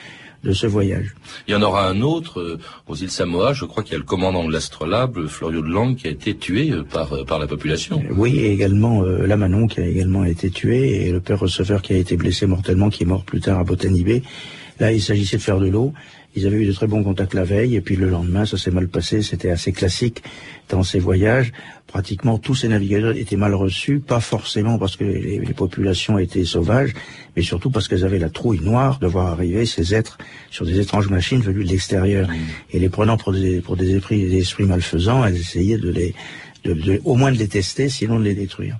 de 0.46 0.52
ce 0.52 0.66
voyage. 0.66 1.14
Il 1.48 1.52
y 1.52 1.54
en 1.56 1.62
aura 1.62 1.88
un 1.88 2.00
autre 2.02 2.40
euh, 2.40 2.58
aux 2.86 2.94
îles 2.94 3.10
Samoa. 3.10 3.52
Je 3.52 3.64
crois 3.64 3.82
qu'il 3.82 3.92
y 3.92 3.96
a 3.96 3.98
le 3.98 4.04
commandant 4.04 4.46
de 4.46 4.52
l'astrolabe, 4.52 5.26
Florio 5.26 5.60
de 5.60 5.68
Langue, 5.68 5.96
qui 5.96 6.06
a 6.06 6.10
été 6.10 6.36
tué 6.36 6.70
euh, 6.70 6.84
par, 6.84 7.12
euh, 7.12 7.24
par 7.24 7.38
la 7.38 7.46
population. 7.46 8.02
Oui, 8.10 8.38
et 8.38 8.52
également 8.52 9.02
euh, 9.02 9.26
Lamanon 9.26 9.66
qui 9.66 9.80
a 9.80 9.86
également 9.86 10.24
été 10.24 10.50
tué 10.50 11.06
et 11.06 11.12
le 11.12 11.20
père 11.20 11.40
receveur 11.40 11.82
qui 11.82 11.92
a 11.94 11.96
été 11.96 12.16
blessé 12.16 12.46
mortellement, 12.46 12.90
qui 12.90 13.02
est 13.02 13.06
mort 13.06 13.24
plus 13.24 13.40
tard 13.40 13.58
à 13.58 13.64
Botanibé. 13.64 14.22
Là, 14.78 14.92
il 14.92 15.02
s'agissait 15.02 15.38
de 15.38 15.42
faire 15.42 15.58
de 15.58 15.68
l'eau. 15.68 15.92
Ils 16.36 16.46
avaient 16.46 16.58
eu 16.58 16.66
de 16.66 16.72
très 16.72 16.86
bons 16.86 17.02
contacts 17.02 17.34
la 17.34 17.44
veille 17.44 17.74
et 17.76 17.80
puis 17.80 17.96
le 17.96 18.08
lendemain, 18.10 18.44
ça 18.44 18.58
s'est 18.58 18.70
mal 18.70 18.88
passé. 18.88 19.22
C'était 19.22 19.50
assez 19.50 19.72
classique 19.72 20.22
dans 20.68 20.82
ces 20.82 20.98
voyages. 20.98 21.52
Pratiquement 21.86 22.38
tous 22.38 22.54
ces 22.54 22.68
navigateurs 22.68 23.16
étaient 23.16 23.36
mal 23.36 23.54
reçus, 23.54 24.00
pas 24.00 24.20
forcément 24.20 24.76
parce 24.78 24.96
que 24.96 25.04
les, 25.04 25.38
les 25.38 25.54
populations 25.54 26.18
étaient 26.18 26.44
sauvages, 26.44 26.92
mais 27.36 27.42
surtout 27.42 27.70
parce 27.70 27.88
qu'elles 27.88 28.04
avaient 28.04 28.18
la 28.18 28.28
trouille 28.28 28.60
noire 28.60 28.98
de 28.98 29.06
voir 29.06 29.28
arriver 29.28 29.64
ces 29.66 29.94
êtres 29.94 30.18
sur 30.50 30.66
des 30.66 30.78
étranges 30.78 31.08
machines 31.08 31.40
venues 31.40 31.64
de 31.64 31.70
l'extérieur. 31.70 32.28
Et 32.72 32.78
les 32.78 32.88
prenant 32.90 33.16
pour 33.16 33.32
des, 33.32 33.60
pour 33.60 33.76
des 33.76 33.94
esprits, 33.96 34.28
des 34.28 34.38
esprits 34.38 34.64
malfaisants, 34.64 35.24
elles 35.24 35.36
essayaient 35.36 35.78
de 35.78 35.90
les, 35.90 36.14
de, 36.64 36.74
de- 36.74 37.00
au 37.04 37.14
moins 37.14 37.32
de 37.32 37.38
les 37.38 37.48
tester, 37.48 37.88
sinon 37.88 38.18
de 38.18 38.24
les 38.24 38.34
détruire. 38.34 38.76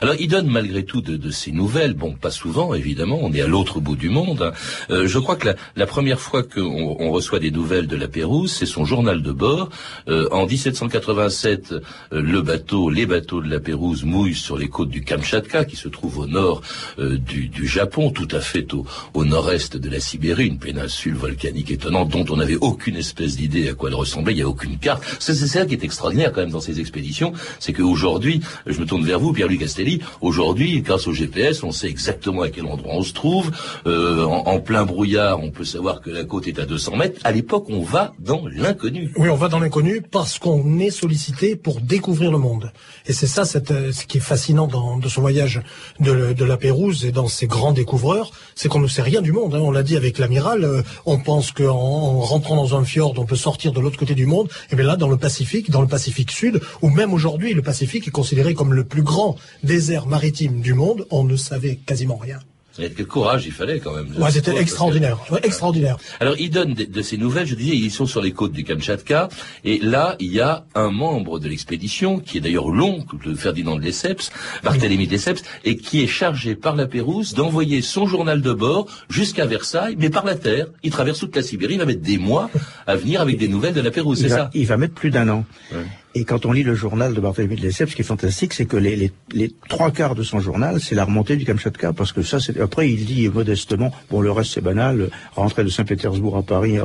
Alors, 0.00 0.14
il 0.18 0.28
donne 0.28 0.48
malgré 0.48 0.84
tout 0.84 1.00
de, 1.00 1.16
de 1.16 1.30
ces 1.30 1.52
nouvelles. 1.52 1.94
Bon, 1.94 2.12
pas 2.12 2.30
souvent, 2.30 2.74
évidemment. 2.74 3.18
On 3.22 3.32
est 3.32 3.40
à 3.40 3.46
l'autre 3.46 3.80
bout 3.80 3.96
du 3.96 4.08
monde. 4.08 4.42
hein. 4.42 4.52
Euh, 4.90 5.06
je 5.06 5.18
crois 5.18 5.36
que 5.36 5.50
la, 5.76 5.86
première 5.86 6.20
fois 6.20 6.42
qu'on 6.42 6.96
on 6.98 7.10
reçoit 7.10 7.38
des 7.38 7.50
nouvelles 7.50 7.86
de 7.86 7.96
la 7.96 8.08
Pérouse, 8.08 8.52
c'est 8.52 8.66
son 8.66 8.84
journal 8.84 9.22
de 9.22 9.32
bord. 9.32 9.68
Euh, 10.08 10.28
en 10.30 10.46
1787, 10.46 11.72
euh, 11.72 11.80
le 12.10 12.42
bateau, 12.42 12.90
les 12.90 13.06
bateaux 13.06 13.40
de 13.40 13.48
la 13.48 13.60
Pérouse 13.60 14.04
mouillent 14.04 14.34
sur 14.34 14.56
les 14.56 14.68
côtes 14.68 14.88
du 14.90 15.02
Kamchatka, 15.02 15.64
qui 15.64 15.76
se 15.76 15.88
trouve 15.88 16.18
au 16.18 16.26
nord 16.26 16.62
euh, 16.98 17.18
du, 17.18 17.50
Japon, 17.66 18.10
tout 18.10 18.28
à 18.32 18.40
fait 18.40 18.66
au, 19.14 19.24
nord-est 19.24 19.76
de 19.76 19.88
la 19.88 20.00
Sibérie, 20.00 20.46
une 20.46 20.58
péninsule 20.58 21.14
volcanique 21.14 21.70
étonnante 21.70 22.10
dont 22.10 22.24
on 22.30 22.36
n'avait 22.36 22.56
aucune 22.56 22.96
espèce 22.96 23.36
d'idée 23.36 23.68
à 23.68 23.74
quoi 23.74 23.88
elle 23.88 23.94
ressemblait. 23.94 24.32
Il 24.32 24.36
n'y 24.36 24.42
a 24.42 24.48
aucune 24.48 24.78
carte. 24.78 25.04
C'est 25.18 25.34
c'est 25.34 25.46
ça 25.46 25.66
qui 25.66 25.74
est 25.74 25.84
extraordinaire 25.84 26.32
quand 26.32 26.40
même 26.40 26.50
dans 26.50 26.60
ces 26.60 26.80
expéditions, 26.80 27.32
c'est 27.58 27.72
qu'aujourd'hui, 27.72 28.40
je 28.66 28.78
me 28.78 28.86
tourne 28.86 29.04
vers 29.04 29.18
vous, 29.18 29.32
Pierre-Luc 29.42 29.58
Castelli. 29.58 30.00
Aujourd'hui, 30.20 30.82
grâce 30.82 31.08
au 31.08 31.12
GPS, 31.12 31.64
on 31.64 31.72
sait 31.72 31.88
exactement 31.88 32.42
à 32.42 32.48
quel 32.48 32.64
endroit 32.66 32.92
on 32.94 33.02
se 33.02 33.12
trouve. 33.12 33.50
Euh, 33.88 34.22
en, 34.22 34.60
plein 34.60 34.84
brouillard, 34.84 35.40
on 35.42 35.50
peut 35.50 35.64
savoir 35.64 36.00
que 36.00 36.10
la 36.10 36.22
côte 36.22 36.46
est 36.46 36.60
à 36.60 36.64
200 36.64 36.94
mètres. 36.94 37.20
À 37.24 37.32
l'époque, 37.32 37.64
on 37.68 37.82
va 37.82 38.12
dans 38.20 38.44
l'inconnu. 38.46 39.12
Oui, 39.16 39.28
on 39.28 39.34
va 39.34 39.48
dans 39.48 39.58
l'inconnu 39.58 40.00
parce 40.00 40.38
qu'on 40.38 40.78
est 40.78 40.90
sollicité 40.90 41.56
pour 41.56 41.80
découvrir 41.80 42.30
le 42.30 42.38
monde. 42.38 42.70
Et 43.06 43.12
c'est 43.12 43.26
ça 43.26 43.42
euh, 43.72 43.90
ce 43.90 44.06
qui 44.06 44.18
est 44.18 44.20
fascinant 44.20 44.68
dans, 44.68 44.98
de 44.98 45.08
ce 45.08 45.18
voyage 45.18 45.60
de, 45.98 46.32
de 46.34 46.44
la 46.44 46.56
Pérouse 46.56 47.04
et 47.04 47.10
dans 47.10 47.26
ces 47.26 47.48
grands 47.48 47.72
découvreurs, 47.72 48.30
c'est 48.54 48.68
qu'on 48.68 48.78
ne 48.78 48.86
sait 48.86 49.02
rien 49.02 49.22
du 49.22 49.32
monde. 49.32 49.56
hein. 49.56 49.60
On 49.60 49.72
l'a 49.72 49.82
dit 49.82 49.96
avec 49.96 50.18
l'amiral, 50.18 50.62
euh, 50.62 50.82
on 51.04 51.18
pense 51.18 51.50
qu'en 51.50 51.70
en 51.74 52.20
rentrant 52.20 52.54
dans 52.54 52.76
un 52.76 52.84
fjord, 52.84 53.14
on 53.18 53.26
peut 53.26 53.34
sortir 53.34 53.72
de 53.72 53.80
l'autre 53.80 53.98
côté 53.98 54.14
du 54.14 54.26
monde. 54.26 54.48
Et 54.70 54.76
bien 54.76 54.84
là, 54.86 54.94
dans 54.94 55.08
le 55.08 55.16
Pacifique, 55.16 55.68
dans 55.68 55.82
le 55.82 55.88
Pacifique 55.88 56.30
Sud, 56.30 56.60
ou 56.80 56.90
même 56.90 57.12
aujourd'hui, 57.12 57.54
le 57.54 57.62
Pacifique 57.62 58.06
est 58.06 58.12
considéré 58.12 58.54
comme 58.54 58.72
le 58.72 58.84
plus 58.84 59.02
grand 59.02 59.31
désert 59.62 60.06
maritime 60.06 60.60
du 60.60 60.74
monde, 60.74 61.06
on 61.10 61.24
ne 61.24 61.36
savait 61.36 61.76
quasiment 61.76 62.16
rien. 62.16 62.38
Et 62.78 62.88
quel 62.90 63.04
courage 63.06 63.44
il 63.44 63.52
fallait 63.52 63.80
quand 63.80 63.92
même. 63.94 64.08
Ouais, 64.18 64.30
c'était 64.30 64.54
que- 64.54 64.58
extraordinaire, 64.58 65.18
ouais, 65.30 65.40
extraordinaire. 65.42 65.98
Alors, 66.20 66.36
il 66.38 66.48
donne 66.48 66.72
de, 66.72 66.84
de 66.84 67.02
ces 67.02 67.18
nouvelles, 67.18 67.46
je 67.46 67.54
disais, 67.54 67.76
ils 67.76 67.90
sont 67.90 68.06
sur 68.06 68.22
les 68.22 68.32
côtes 68.32 68.52
du 68.52 68.64
Kamchatka, 68.64 69.28
et 69.62 69.78
là, 69.78 70.16
il 70.20 70.32
y 70.32 70.40
a 70.40 70.64
un 70.74 70.90
membre 70.90 71.38
de 71.38 71.48
l'expédition, 71.50 72.18
qui 72.18 72.38
est 72.38 72.40
d'ailleurs 72.40 72.70
l'oncle 72.70 73.16
de 73.28 73.34
Ferdinand 73.34 73.76
de 73.76 73.82
Lesseps, 73.82 74.30
Barthélemy 74.64 75.06
de 75.06 75.12
Lesseps, 75.12 75.42
et 75.64 75.76
qui 75.76 76.02
est 76.02 76.06
chargé 76.06 76.54
par 76.54 76.74
la 76.74 76.86
Pérouse 76.86 77.34
d'envoyer 77.34 77.82
son 77.82 78.06
journal 78.06 78.40
de 78.40 78.52
bord 78.54 78.86
jusqu'à 79.10 79.44
Versailles, 79.44 79.96
mais 79.98 80.08
par 80.08 80.24
la 80.24 80.34
terre. 80.34 80.68
Il 80.82 80.92
traverse 80.92 81.18
toute 81.18 81.36
la 81.36 81.42
Sibérie, 81.42 81.74
il 81.74 81.78
va 81.78 81.84
mettre 81.84 82.00
des 82.00 82.16
mois 82.16 82.48
à 82.86 82.96
venir 82.96 83.20
avec 83.20 83.36
des 83.36 83.48
nouvelles 83.48 83.74
de 83.74 83.82
la 83.82 83.90
Pérouse, 83.90 84.18
Il 84.20 84.22
c'est 84.22 84.28
va, 84.30 84.36
ça? 84.44 84.50
il 84.54 84.64
va 84.66 84.78
mettre 84.78 84.94
plus 84.94 85.10
d'un 85.10 85.28
an. 85.28 85.44
Ouais. 85.72 85.78
Et 86.14 86.24
quand 86.24 86.44
on 86.44 86.52
lit 86.52 86.62
le 86.62 86.74
journal 86.74 87.14
de 87.14 87.20
Barthélemy 87.20 87.56
de 87.56 87.62
Lesseps, 87.62 87.90
ce 87.90 87.96
qui 87.96 88.02
est 88.02 88.04
fantastique, 88.04 88.52
c'est 88.52 88.66
que 88.66 88.76
les, 88.76 88.96
les, 88.96 89.12
les 89.32 89.50
trois 89.68 89.90
quarts 89.90 90.14
de 90.14 90.22
son 90.22 90.40
journal, 90.40 90.78
c'est 90.78 90.94
la 90.94 91.06
remontée 91.06 91.36
du 91.36 91.46
Kamchatka, 91.46 91.94
parce 91.94 92.12
que 92.12 92.22
ça, 92.22 92.38
c'est 92.38 92.60
après 92.60 92.90
il 92.90 93.06
dit 93.06 93.28
modestement, 93.30 93.92
bon 94.10 94.20
le 94.20 94.30
reste 94.30 94.52
c'est 94.52 94.60
banal, 94.60 95.08
rentrer 95.34 95.64
de 95.64 95.70
Saint-Pétersbourg 95.70 96.36
à 96.36 96.42
Paris, 96.42 96.78
euh, 96.78 96.84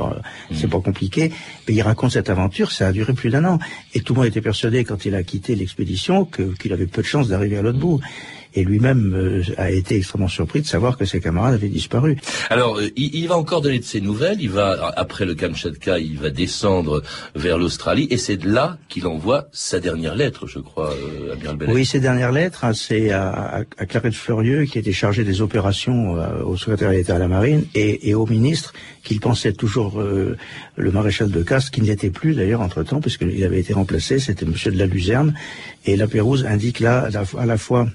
c'est 0.54 0.70
pas 0.70 0.80
compliqué, 0.80 1.30
mais 1.68 1.74
il 1.74 1.82
raconte 1.82 2.12
cette 2.12 2.30
aventure, 2.30 2.72
ça 2.72 2.88
a 2.88 2.92
duré 2.92 3.12
plus 3.12 3.28
d'un 3.28 3.44
an, 3.44 3.58
et 3.92 4.00
tout 4.00 4.14
le 4.14 4.20
monde 4.20 4.28
était 4.28 4.40
persuadé 4.40 4.84
quand 4.84 5.04
il 5.04 5.14
a 5.14 5.22
quitté 5.22 5.54
l'expédition 5.54 6.24
que 6.24 6.54
qu'il 6.56 6.72
avait 6.72 6.86
peu 6.86 7.02
de 7.02 7.06
chance 7.06 7.28
d'arriver 7.28 7.58
à 7.58 7.62
l'autre 7.62 7.78
bout. 7.78 8.00
Et 8.58 8.64
lui-même 8.64 9.14
euh, 9.14 9.42
a 9.56 9.70
été 9.70 9.92
extrêmement 10.00 10.32
surpris 10.40 10.60
de 10.66 10.66
savoir 10.66 10.98
que 10.98 11.04
ses 11.04 11.20
camarades 11.20 11.54
avaient 11.54 11.74
disparu. 11.80 12.18
Alors, 12.50 12.72
euh, 12.78 12.88
il, 12.96 13.14
il 13.14 13.26
va 13.28 13.36
encore 13.36 13.62
donner 13.62 13.78
de 13.78 13.84
ses 13.84 14.00
nouvelles. 14.00 14.38
Il 14.40 14.50
va 14.50 14.66
après 14.96 15.24
le 15.30 15.34
Kamchatka, 15.40 16.00
il 16.00 16.18
va 16.18 16.30
descendre 16.30 16.94
vers 17.36 17.56
l'Australie, 17.62 18.08
et 18.10 18.18
c'est 18.24 18.36
de 18.36 18.48
là 18.50 18.66
qu'il 18.88 19.06
envoie 19.06 19.46
sa 19.52 19.78
dernière 19.78 20.16
lettre, 20.16 20.48
je 20.54 20.58
crois, 20.58 20.90
euh, 20.92 21.34
Amiral 21.34 21.56
Bellec. 21.56 21.74
Oui, 21.76 21.86
ces 21.86 22.00
dernières 22.00 22.32
lettres, 22.32 22.64
hein, 22.64 22.74
c'est 22.74 23.12
à, 23.12 23.30
à, 23.30 23.58
à 23.82 23.86
Clarette 23.86 24.14
Fleurieux, 24.14 24.64
qui 24.64 24.76
était 24.82 24.98
chargé 25.04 25.22
des 25.22 25.40
opérations 25.40 26.16
euh, 26.16 26.42
au 26.42 26.56
secrétaire 26.56 26.90
d'État 26.90 27.14
à 27.14 27.20
la 27.20 27.28
Marine, 27.28 27.62
et, 27.76 28.08
et 28.08 28.14
au 28.14 28.26
ministre, 28.26 28.72
qu'il 29.04 29.20
pensait 29.20 29.52
toujours 29.52 30.00
euh, 30.00 30.36
le 30.74 30.90
maréchal 30.90 31.30
de 31.30 31.42
Casse, 31.44 31.70
qui 31.70 31.82
n'était 31.82 32.10
plus 32.10 32.34
d'ailleurs 32.34 32.62
entre-temps, 32.62 33.00
puisqu'il 33.00 33.44
avait 33.44 33.60
été 33.60 33.72
remplacé, 33.72 34.18
c'était 34.18 34.46
Monsieur 34.46 34.72
de 34.72 34.78
la 34.78 34.86
Luzerne, 34.86 35.30
et 35.86 35.94
la 35.96 36.08
Pérouse 36.08 36.44
indique 36.44 36.80
là 36.80 37.06
à 37.06 37.10
la, 37.10 37.22
à 37.38 37.46
la 37.46 37.56
fois 37.56 37.86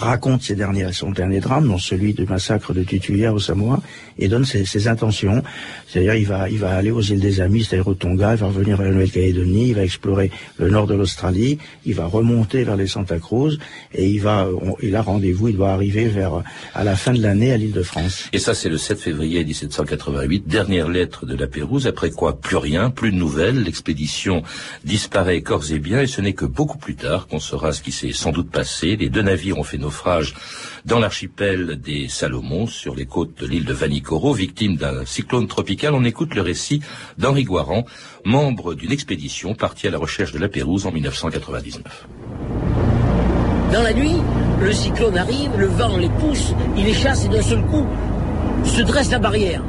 raconte 0.00 0.42
ses 0.42 0.54
derniers, 0.54 0.92
son 0.92 1.10
dernier 1.10 1.40
drame, 1.40 1.68
dont 1.68 1.78
celui 1.78 2.14
du 2.14 2.24
massacre 2.24 2.72
de 2.72 2.82
Tutuila 2.82 3.32
au 3.32 3.38
Samoa, 3.38 3.80
et 4.18 4.28
donne 4.28 4.44
ses, 4.44 4.64
ses 4.64 4.88
intentions. 4.88 5.42
C'est-à-dire, 5.88 6.14
il 6.14 6.26
va, 6.26 6.48
il 6.48 6.58
va 6.58 6.74
aller 6.74 6.90
aux 6.90 7.00
îles 7.02 7.20
des 7.20 7.40
Amis, 7.40 7.64
c'est-à-dire 7.64 7.88
au 7.88 7.94
Tonga, 7.94 8.32
il 8.32 8.38
va 8.38 8.46
revenir 8.46 8.76
vers 8.76 8.86
la 8.88 8.92
Nouvelle-Calédonie, 8.94 9.68
il 9.68 9.74
va 9.74 9.82
explorer 9.84 10.30
le 10.58 10.70
nord 10.70 10.86
de 10.86 10.94
l'Australie, 10.94 11.58
il 11.84 11.94
va 11.94 12.06
remonter 12.06 12.64
vers 12.64 12.76
les 12.76 12.86
Santa 12.86 13.18
Cruz, 13.18 13.58
et 13.94 14.08
il 14.08 14.20
va, 14.20 14.48
on- 14.62 14.76
il 14.82 14.96
a 14.96 15.02
rendez-vous, 15.02 15.48
il 15.48 15.56
doit 15.56 15.70
arriver 15.72 16.06
vers, 16.06 16.42
à 16.74 16.84
la 16.84 16.96
fin 16.96 17.12
de 17.12 17.20
l'année 17.22 17.52
à 17.52 17.56
l'île 17.56 17.72
de 17.72 17.82
France. 17.82 18.28
Et 18.32 18.38
ça, 18.38 18.54
c'est 18.54 18.68
le 18.68 18.78
7 18.78 18.98
février 19.00 19.44
1788, 19.44 20.46
dernière 20.48 20.88
lettre 20.88 21.26
de 21.26 21.36
la 21.36 21.46
Pérouse, 21.46 21.86
après 21.86 22.10
quoi 22.10 22.38
plus 22.40 22.56
rien, 22.56 22.90
plus 22.90 23.10
de 23.12 23.16
nouvelles, 23.16 23.62
l'expédition 23.62 24.42
disparaît 24.84 25.42
corps 25.42 25.70
et 25.72 25.78
biens, 25.78 26.00
et 26.02 26.06
ce 26.06 26.20
n'est 26.20 26.32
que 26.32 26.44
beaucoup 26.46 26.78
plus 26.78 26.94
tard 26.96 27.26
qu'on 27.26 27.40
saura 27.40 27.72
ce 27.72 27.82
qui 27.82 27.92
s'est 27.92 28.12
sans 28.12 28.32
doute 28.32 28.50
passé. 28.50 28.96
Les 28.96 29.08
deux 29.08 29.22
navires 29.22 29.58
ont 29.58 29.62
fait 29.64 29.78
dans 30.84 30.98
l'archipel 30.98 31.80
des 31.80 32.08
Salomons, 32.08 32.66
sur 32.66 32.94
les 32.94 33.06
côtes 33.06 33.38
de 33.40 33.46
l'île 33.46 33.64
de 33.64 33.72
Vanikoro, 33.74 34.32
victime 34.32 34.76
d'un 34.76 35.04
cyclone 35.04 35.46
tropical. 35.46 35.94
On 35.94 36.04
écoute 36.04 36.34
le 36.34 36.42
récit 36.42 36.80
d'Henri 37.18 37.44
Guaran, 37.44 37.84
membre 38.24 38.74
d'une 38.74 38.92
expédition 38.92 39.54
partie 39.54 39.88
à 39.88 39.90
la 39.90 39.98
recherche 39.98 40.32
de 40.32 40.38
la 40.38 40.48
Pérouse 40.48 40.86
en 40.86 40.92
1999. 40.92 42.06
Dans 43.72 43.82
la 43.82 43.92
nuit, 43.92 44.16
le 44.60 44.72
cyclone 44.72 45.16
arrive, 45.16 45.50
le 45.56 45.66
vent 45.66 45.96
les 45.96 46.08
pousse, 46.08 46.52
il 46.76 46.84
les 46.84 46.94
chasse 46.94 47.24
et 47.24 47.28
d'un 47.28 47.42
seul 47.42 47.62
coup, 47.66 47.86
se 48.64 48.82
dresse 48.82 49.10
la 49.10 49.18
barrière. 49.18 49.62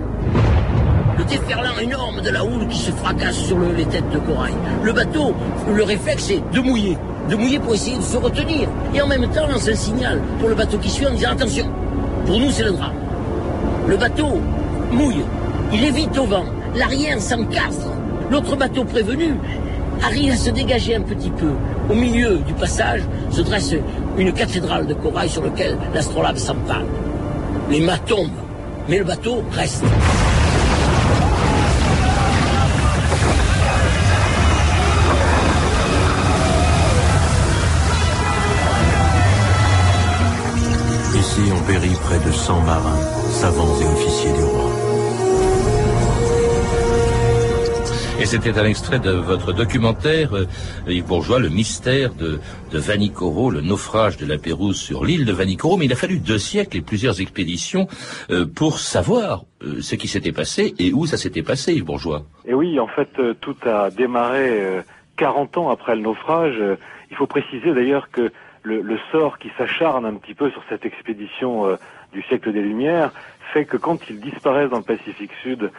Le 1.17 1.23
déferlant 1.25 1.77
énorme 1.79 2.21
de 2.21 2.29
la 2.31 2.43
houle 2.43 2.67
qui 2.67 2.79
se 2.79 2.91
fracasse 2.91 3.37
sur 3.45 3.57
le- 3.59 3.73
les 3.73 3.85
têtes 3.85 4.09
de 4.11 4.17
corail. 4.17 4.53
Le 4.83 4.91
bateau, 4.91 5.35
le 5.71 5.83
réflexe 5.83 6.23
c'est 6.23 6.41
de 6.51 6.59
mouiller. 6.61 6.97
De 7.31 7.37
mouiller 7.37 7.59
pour 7.59 7.73
essayer 7.73 7.95
de 7.95 8.01
se 8.01 8.17
retenir. 8.17 8.67
Et 8.93 9.01
en 9.01 9.07
même 9.07 9.25
temps, 9.29 9.47
lance 9.47 9.69
un 9.69 9.75
signal 9.75 10.19
pour 10.37 10.49
le 10.49 10.55
bateau 10.55 10.77
qui 10.77 10.89
suit 10.89 11.07
en 11.07 11.11
disant 11.11 11.31
attention, 11.31 11.65
pour 12.25 12.37
nous 12.37 12.51
c'est 12.51 12.65
le 12.65 12.71
drame. 12.71 12.91
Le 13.87 13.95
bateau 13.95 14.41
mouille, 14.91 15.23
il 15.71 15.81
évite 15.85 16.17
au 16.17 16.25
vent, 16.25 16.43
l'arrière 16.75 17.21
s'encastre. 17.21 17.87
L'autre 18.29 18.57
bateau 18.57 18.83
prévenu 18.83 19.35
arrive 20.03 20.33
à 20.33 20.35
se 20.35 20.49
dégager 20.49 20.93
un 20.93 21.03
petit 21.03 21.29
peu. 21.29 21.51
Au 21.89 21.95
milieu 21.95 22.39
du 22.39 22.53
passage 22.53 23.03
se 23.29 23.39
dresse 23.39 23.75
une 24.17 24.33
cathédrale 24.33 24.85
de 24.85 24.93
corail 24.93 25.29
sur 25.29 25.41
laquelle 25.41 25.77
l'astrolabe 25.93 26.35
s'empale. 26.35 26.85
Les 27.69 27.79
mâts 27.79 27.97
tombent, 27.99 28.27
mais 28.89 28.97
le 28.97 29.05
bateau 29.05 29.41
reste. 29.53 29.85
Près 41.71 42.19
de 42.19 42.31
100 42.33 42.61
marins, 42.63 42.99
savants 43.29 43.79
et 43.79 43.85
officiers 43.85 44.33
du 44.33 44.43
roi. 44.43 44.69
Et 48.19 48.25
c'était 48.25 48.59
un 48.59 48.65
extrait 48.65 48.99
de 48.99 49.11
votre 49.11 49.53
documentaire, 49.53 50.35
euh, 50.35 50.47
Yves 50.85 51.05
Bourgeois, 51.05 51.39
Le 51.39 51.47
mystère 51.47 52.13
de, 52.13 52.41
de 52.71 52.77
Vanikoro, 52.77 53.49
le 53.49 53.61
naufrage 53.61 54.17
de 54.17 54.25
la 54.25 54.37
Pérouse 54.37 54.75
sur 54.75 55.05
l'île 55.05 55.23
de 55.23 55.31
Vanikoro. 55.31 55.77
Mais 55.77 55.85
il 55.85 55.93
a 55.93 55.95
fallu 55.95 56.19
deux 56.19 56.39
siècles 56.39 56.75
et 56.75 56.81
plusieurs 56.81 57.21
expéditions 57.21 57.87
euh, 58.31 58.45
pour 58.45 58.77
savoir 58.77 59.45
euh, 59.63 59.79
ce 59.79 59.95
qui 59.95 60.09
s'était 60.09 60.33
passé 60.33 60.73
et 60.77 60.91
où 60.91 61.05
ça 61.05 61.15
s'était 61.15 61.41
passé, 61.41 61.73
Yves 61.73 61.85
Bourgeois. 61.85 62.23
Et 62.45 62.53
oui, 62.53 62.81
en 62.81 62.87
fait, 62.87 63.09
euh, 63.17 63.33
tout 63.39 63.55
a 63.63 63.89
démarré 63.91 64.61
euh, 64.61 64.81
40 65.15 65.57
ans 65.57 65.69
après 65.69 65.95
le 65.95 66.01
naufrage. 66.01 66.61
Il 67.11 67.15
faut 67.15 67.27
préciser 67.27 67.73
d'ailleurs 67.73 68.09
que 68.11 68.29
le, 68.63 68.97
sort 69.11 69.37
qui 69.39 69.51
s'acharne 69.57 70.05
un 70.05 70.15
petit 70.15 70.33
peu 70.33 70.49
sur 70.51 70.63
cette 70.69 70.85
expédition 70.85 71.67
euh, 71.67 71.77
du 72.13 72.21
siècle 72.23 72.51
des 72.51 72.61
Lumières 72.61 73.11
fait 73.53 73.65
que 73.65 73.77
quand 73.77 73.99
ils 74.09 74.19
disparaissent 74.19 74.69
dans 74.69 74.77
le 74.77 74.83
Pacifique 74.83 75.31
Sud, 75.41 75.71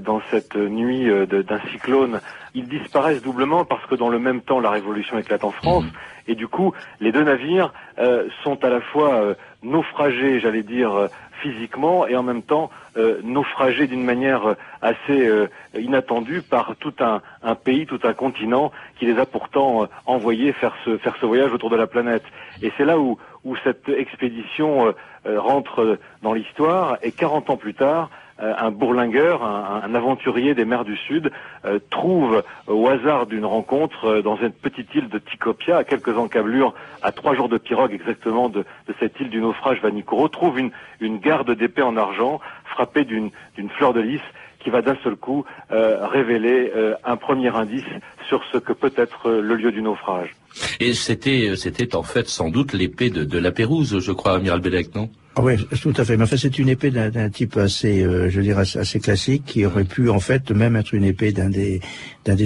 dans 0.00 0.20
cette 0.30 0.56
nuit 0.56 1.08
euh, 1.08 1.26
d'un 1.26 1.60
cyclone, 1.72 2.20
ils 2.54 2.68
disparaissent 2.68 3.22
doublement 3.22 3.64
parce 3.64 3.84
que 3.86 3.94
dans 3.94 4.08
le 4.08 4.18
même 4.18 4.40
temps, 4.40 4.60
la 4.60 4.70
révolution 4.70 5.18
éclate 5.18 5.44
en 5.44 5.50
France. 5.50 5.84
Et 6.28 6.34
du 6.34 6.46
coup, 6.46 6.72
les 7.00 7.12
deux 7.12 7.24
navires 7.24 7.72
euh, 7.98 8.28
sont 8.44 8.64
à 8.64 8.68
la 8.68 8.80
fois 8.80 9.14
euh, 9.14 9.34
naufragés, 9.62 10.40
j'allais 10.40 10.62
dire, 10.62 10.94
euh, 10.94 11.08
physiquement, 11.40 12.06
et 12.06 12.14
en 12.16 12.22
même 12.22 12.42
temps 12.42 12.70
euh, 12.96 13.20
naufragés 13.24 13.86
d'une 13.86 14.04
manière 14.04 14.46
euh, 14.46 14.54
assez 14.80 15.26
euh, 15.26 15.48
inattendue 15.76 16.42
par 16.42 16.76
tout 16.76 16.94
un, 17.00 17.20
un 17.42 17.54
pays, 17.54 17.86
tout 17.86 17.98
un 18.04 18.12
continent 18.12 18.70
qui 18.98 19.06
les 19.06 19.18
a 19.18 19.26
pourtant 19.26 19.82
euh, 19.82 19.86
envoyés 20.06 20.52
faire 20.52 20.74
ce, 20.84 20.96
faire 20.98 21.16
ce 21.20 21.26
voyage 21.26 21.52
autour 21.52 21.70
de 21.70 21.76
la 21.76 21.86
planète. 21.88 22.24
Et 22.62 22.70
c'est 22.76 22.84
là 22.84 22.98
où, 22.98 23.18
où 23.44 23.56
cette 23.64 23.88
expédition 23.88 24.86
euh, 24.86 24.92
euh, 25.26 25.40
rentre 25.40 25.82
euh, 25.82 25.98
dans 26.22 26.32
l'histoire, 26.32 26.98
et 27.02 27.12
40 27.12 27.50
ans 27.50 27.56
plus 27.56 27.74
tard, 27.74 28.10
euh, 28.10 28.31
un 28.42 28.70
bourlingueur, 28.70 29.44
un, 29.44 29.94
aventurier 29.94 30.54
des 30.54 30.64
mers 30.64 30.84
du 30.84 30.96
Sud, 30.96 31.30
euh, 31.64 31.78
trouve 31.90 32.42
euh, 32.68 32.72
au 32.72 32.88
hasard 32.88 33.26
d'une 33.26 33.44
rencontre 33.44 34.06
euh, 34.06 34.22
dans 34.22 34.36
une 34.36 34.52
petite 34.52 34.94
île 34.94 35.08
de 35.08 35.18
Tikopia, 35.18 35.78
à 35.78 35.84
quelques 35.84 36.16
encablures, 36.16 36.74
à 37.02 37.12
trois 37.12 37.34
jours 37.34 37.48
de 37.48 37.58
pirogue 37.58 37.92
exactement 37.92 38.48
de, 38.48 38.64
cette 39.00 39.18
île 39.20 39.30
du 39.30 39.40
naufrage 39.40 39.80
Vanikoro, 39.80 40.28
trouve 40.28 40.58
une, 40.58 40.70
garde 41.18 41.50
d'épée 41.52 41.82
en 41.82 41.96
argent 41.96 42.40
frappée 42.64 43.04
d'une 43.04 43.30
fleur 43.76 43.92
de 43.92 44.00
lys 44.00 44.20
qui 44.62 44.70
va 44.70 44.82
d'un 44.82 44.96
seul 45.02 45.16
coup 45.16 45.44
euh, 45.70 46.06
révéler 46.06 46.72
euh, 46.74 46.94
un 47.04 47.16
premier 47.16 47.54
indice 47.54 47.84
sur 48.28 48.42
ce 48.52 48.58
que 48.58 48.72
peut 48.72 48.92
être 48.96 49.28
euh, 49.28 49.40
le 49.40 49.56
lieu 49.56 49.72
du 49.72 49.82
naufrage. 49.82 50.34
Et 50.80 50.94
c'était, 50.94 51.94
en 51.94 52.02
fait 52.02 52.28
sans 52.28 52.50
doute 52.50 52.72
l'épée 52.72 53.10
de, 53.10 53.38
la 53.38 53.50
Pérouse, 53.50 53.98
je 53.98 54.12
crois, 54.12 54.34
amiral 54.34 54.60
Bellec, 54.60 54.94
non? 54.94 55.10
Oui, 55.38 55.56
tout 55.80 55.94
à 55.96 56.04
fait. 56.04 56.16
Mais 56.16 56.24
enfin, 56.24 56.36
c'est 56.36 56.58
une 56.58 56.68
épée 56.68 56.90
d'un 56.90 57.30
type 57.30 57.56
assez, 57.56 58.02
euh, 58.02 58.28
je 58.28 58.40
dirais, 58.40 58.62
assez- 58.62 58.78
assez 58.78 59.00
classique, 59.00 59.44
qui 59.46 59.64
aurait 59.64 59.84
pu 59.84 60.10
en 60.10 60.20
fait 60.20 60.50
même 60.50 60.76
être 60.76 60.92
une 60.94 61.04
épée 61.04 61.32
d'un 61.32 61.48
des, 61.48 61.80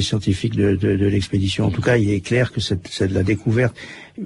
scientifiques 0.00 0.54
de, 0.54 1.06
l'expédition. 1.06 1.66
En 1.66 1.70
tout 1.70 1.82
cas, 1.82 1.96
il 1.96 2.10
est 2.10 2.20
clair 2.20 2.52
que 2.52 2.60
c'est 2.60 3.08
de 3.08 3.14
la 3.14 3.24
découverte 3.24 3.74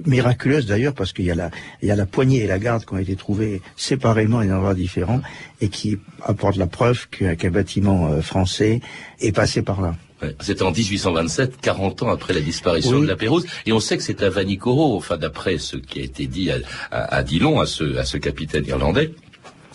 miraculeuse 0.05 0.65
d'ailleurs, 0.65 0.93
parce 0.93 1.13
qu'il 1.13 1.25
y 1.25 1.31
a 1.31 1.35
la, 1.35 1.49
il 1.81 1.87
y 1.87 1.91
a 1.91 1.95
la 1.95 2.05
poignée 2.05 2.39
et 2.43 2.47
la 2.47 2.59
garde 2.59 2.85
qui 2.85 2.93
ont 2.93 2.97
été 2.97 3.15
trouvées 3.15 3.61
séparément 3.75 4.39
à 4.39 4.45
des 4.45 4.51
endroits 4.51 4.73
différents 4.73 5.21
et 5.59 5.69
qui 5.69 5.97
apportent 6.23 6.57
la 6.57 6.67
preuve 6.67 7.07
qu'un 7.09 7.51
bâtiment 7.51 8.07
euh, 8.07 8.21
français 8.21 8.81
est 9.19 9.31
passé 9.31 9.61
par 9.61 9.81
là. 9.81 9.95
Ouais, 10.21 10.35
C'était 10.39 10.63
en 10.63 10.71
1827, 10.71 11.59
40 11.61 12.03
ans 12.03 12.09
après 12.09 12.33
la 12.33 12.41
disparition 12.41 12.97
Oui. 12.97 13.01
de 13.03 13.07
la 13.07 13.15
Pérouse, 13.15 13.45
et 13.65 13.71
on 13.71 13.79
sait 13.79 13.97
que 13.97 14.03
c'est 14.03 14.21
à 14.21 14.29
Vanikoro, 14.29 14.95
enfin 14.95 15.17
d'après 15.17 15.57
ce 15.57 15.77
qui 15.77 15.99
a 15.99 16.03
été 16.03 16.27
dit 16.27 16.51
à, 16.51 16.57
à, 16.91 17.15
à 17.15 17.23
Dillon, 17.23 17.59
à 17.59 17.65
ce, 17.65 17.97
à 17.97 18.05
ce 18.05 18.17
capitaine 18.17 18.65
irlandais. 18.67 19.11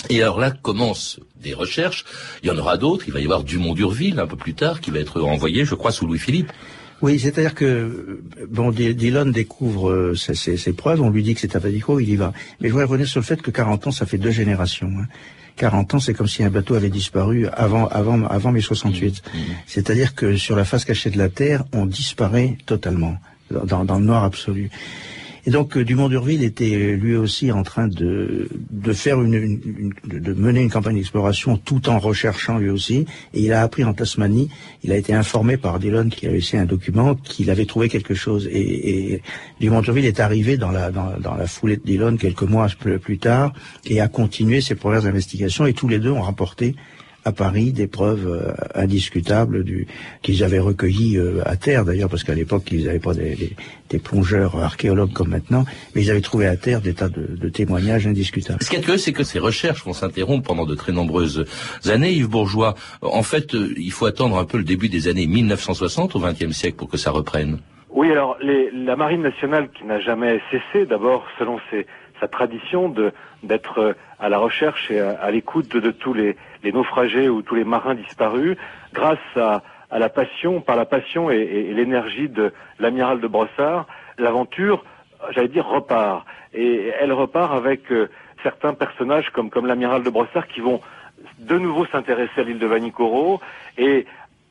Et 0.08 0.22
alors 0.22 0.38
là 0.38 0.50
commencent 0.52 1.18
des 1.42 1.52
recherches. 1.52 2.04
Il 2.42 2.48
y 2.48 2.50
en 2.52 2.58
aura 2.58 2.76
d'autres. 2.76 3.04
Il 3.08 3.12
va 3.12 3.18
y 3.18 3.24
avoir 3.24 3.42
Dumont 3.42 3.74
d'Urville 3.74 4.20
un 4.20 4.26
peu 4.26 4.36
plus 4.36 4.54
tard, 4.54 4.80
qui 4.80 4.90
va 4.92 5.00
être 5.00 5.20
envoyé, 5.20 5.64
je 5.64 5.74
crois, 5.74 5.90
sous 5.90 6.06
Louis-Philippe. 6.06 6.52
Oui, 7.02 7.18
c'est-à-dire 7.18 7.54
que 7.54 8.20
bon, 8.48 8.70
Dillon 8.70 9.26
découvre 9.26 9.90
euh, 9.90 10.14
ses, 10.14 10.34
ses- 10.34 10.56
ses 10.56 10.72
preuves, 10.72 11.02
on 11.02 11.10
lui 11.10 11.22
dit 11.22 11.34
que 11.34 11.40
c'est 11.40 11.54
à 11.54 11.58
Vadico, 11.58 12.00
il 12.00 12.08
y 12.08 12.16
va. 12.16 12.32
Mais 12.60 12.68
je 12.68 12.72
voudrais 12.72 12.86
revenir 12.86 13.06
sur 13.06 13.20
le 13.20 13.24
fait 13.26 13.42
que 13.42 13.50
40 13.50 13.88
ans, 13.88 13.90
ça 13.90 14.06
fait 14.06 14.16
deux 14.18 14.30
générations. 14.30 14.90
hein. 14.98 15.06
40 15.56 15.94
ans, 15.94 16.00
c'est 16.00 16.12
comme 16.14 16.26
si 16.28 16.42
un 16.42 16.50
bateau 16.50 16.74
avait 16.74 16.90
disparu 16.90 17.46
avant 17.48 17.86
avant 17.88 18.24
avant 18.26 18.52
mai 18.52 18.60
68. 18.60 19.22
C'est-à-dire 19.66 20.14
que 20.14 20.36
sur 20.36 20.54
la 20.56 20.64
face 20.64 20.84
cachée 20.84 21.08
de 21.10 21.16
la 21.18 21.28
Terre, 21.30 21.64
on 21.72 21.86
disparaît 21.86 22.58
totalement 22.66 23.16
dans, 23.50 23.84
dans 23.84 23.98
le 23.98 24.04
noir 24.04 24.24
absolu. 24.24 24.70
Et 25.46 25.50
donc 25.50 25.76
euh, 25.76 25.84
Dumont 25.84 26.08
d'Urville 26.08 26.42
était 26.42 26.74
euh, 26.74 26.96
lui 26.96 27.14
aussi 27.14 27.52
en 27.52 27.62
train 27.62 27.86
de, 27.86 28.48
de 28.70 28.92
faire 28.92 29.22
une, 29.22 29.34
une- 29.34 29.92
de 30.04 30.34
mener 30.34 30.60
une 30.60 30.70
campagne 30.70 30.96
d'exploration 30.96 31.56
tout 31.56 31.88
en 31.88 32.00
recherchant 32.00 32.58
lui 32.58 32.68
aussi. 32.68 33.06
Et 33.32 33.42
il 33.42 33.52
a 33.52 33.62
appris 33.62 33.84
en 33.84 33.94
Tasmanie, 33.94 34.48
il 34.82 34.90
a 34.90 34.96
été 34.96 35.14
informé 35.14 35.56
par 35.56 35.78
Dillon 35.78 36.08
qui 36.08 36.26
a 36.26 36.32
laissé 36.32 36.58
un 36.58 36.64
document 36.64 37.14
qu'il 37.14 37.48
avait 37.50 37.64
trouvé 37.66 37.88
quelque 37.88 38.14
chose. 38.14 38.48
Et, 38.52 39.22
Dumont 39.60 39.80
d'Urville 39.82 40.04
est 40.06 40.18
arrivé 40.20 40.56
dans 40.56 40.70
la, 40.72 40.90
dans, 40.90 41.16
dans 41.20 41.34
la 41.34 41.46
foulée 41.46 41.76
de 41.76 41.82
Dillon 41.84 42.16
quelques 42.16 42.42
mois 42.42 42.66
plus, 42.78 42.98
plus 42.98 43.18
tard 43.18 43.52
et 43.84 44.00
a 44.00 44.08
continué 44.08 44.60
ses 44.60 44.74
premières 44.74 45.06
investigations. 45.06 45.64
Et 45.64 45.72
tous 45.74 45.86
les 45.88 45.98
deux 46.00 46.10
ont 46.10 46.22
rapporté 46.22 46.74
à 47.26 47.32
Paris 47.32 47.72
des 47.72 47.86
preuves 47.86 48.26
euh, 48.26 48.52
indiscutables 48.74 49.64
du, 49.64 49.86
qu'ils 50.22 50.42
avaient 50.44 50.58
recueillies 50.60 51.18
euh, 51.18 51.42
à 51.44 51.56
terre 51.56 51.84
d'ailleurs 51.84 52.08
parce 52.08 52.24
qu'à 52.24 52.34
l'époque 52.34 52.64
ils 52.72 52.84
n'avaient 52.86 52.98
pas 53.00 53.14
des, 53.14 53.34
des- 53.34 53.56
des 53.90 53.98
plongeurs 53.98 54.56
archéologues 54.62 55.12
comme 55.12 55.28
maintenant 55.28 55.64
mais 55.94 56.02
ils 56.02 56.10
avaient 56.10 56.20
trouvé 56.20 56.46
à 56.46 56.56
terre 56.56 56.80
des 56.80 56.94
tas 56.94 57.08
de, 57.08 57.26
de 57.36 57.48
témoignages 57.48 58.06
indiscutables. 58.06 58.58
Ce 58.62 58.70
qui 58.70 58.76
est 58.76 58.80
curieux, 58.80 58.98
c'est 58.98 59.12
que 59.12 59.24
ces 59.24 59.38
recherches 59.38 59.84
vont 59.84 59.92
s'interrompre 59.92 60.46
pendant 60.48 60.66
de 60.66 60.74
très 60.74 60.92
nombreuses 60.92 61.44
années. 61.88 62.12
Yves 62.12 62.28
Bourgeois, 62.28 62.74
en 63.02 63.22
fait, 63.22 63.54
euh, 63.54 63.74
il 63.76 63.92
faut 63.92 64.06
attendre 64.06 64.38
un 64.38 64.44
peu 64.44 64.58
le 64.58 64.64
début 64.64 64.88
des 64.88 65.08
années 65.08 65.26
1960 65.26 66.16
au 66.16 66.20
XXe 66.20 66.50
siècle 66.52 66.76
pour 66.76 66.88
que 66.88 66.96
ça 66.96 67.10
reprenne. 67.10 67.58
Oui, 67.90 68.10
alors 68.10 68.36
les- 68.42 68.70
la 68.72 68.96
marine 68.96 69.22
nationale 69.22 69.68
qui 69.76 69.84
n'a 69.84 70.00
jamais 70.00 70.40
cessé, 70.50 70.86
d'abord 70.86 71.24
selon 71.38 71.58
ses- 71.70 71.86
sa 72.20 72.28
tradition 72.28 72.88
de 72.88 73.12
d'être 73.42 73.94
à 74.18 74.28
la 74.28 74.38
recherche 74.38 74.90
et 74.90 74.98
à, 75.00 75.10
à 75.20 75.30
l'écoute 75.30 75.70
de, 75.74 75.78
de 75.80 75.90
tous 75.92 76.14
les, 76.14 76.36
les 76.66 76.72
naufragés 76.72 77.28
ou 77.28 77.42
tous 77.42 77.54
les 77.54 77.64
marins 77.64 77.94
disparus, 77.94 78.56
grâce 78.92 79.18
à, 79.36 79.62
la 79.92 80.08
passion, 80.08 80.60
par 80.60 80.74
la 80.74 80.84
passion 80.84 81.30
et, 81.30 81.72
l'énergie 81.72 82.28
de 82.28 82.52
l'amiral 82.80 83.20
de 83.20 83.28
Brossard, 83.28 83.86
l'aventure, 84.18 84.84
j'allais 85.30 85.48
dire, 85.48 85.64
repart. 85.64 86.26
Et 86.52 86.92
elle 87.00 87.12
repart 87.12 87.54
avec 87.54 87.92
euh, 87.92 88.08
certains 88.42 88.74
personnages 88.74 89.30
comme, 89.30 89.50
l'amiral 89.64 90.02
de 90.02 90.10
Brossard 90.10 90.48
qui 90.48 90.60
vont 90.60 90.80
de 91.38 91.56
nouveau 91.56 91.86
s'intéresser 91.86 92.40
à 92.40 92.42
l'île 92.42 92.58
de 92.58 92.66
Vanikoro 92.66 93.40
et 93.78 94.06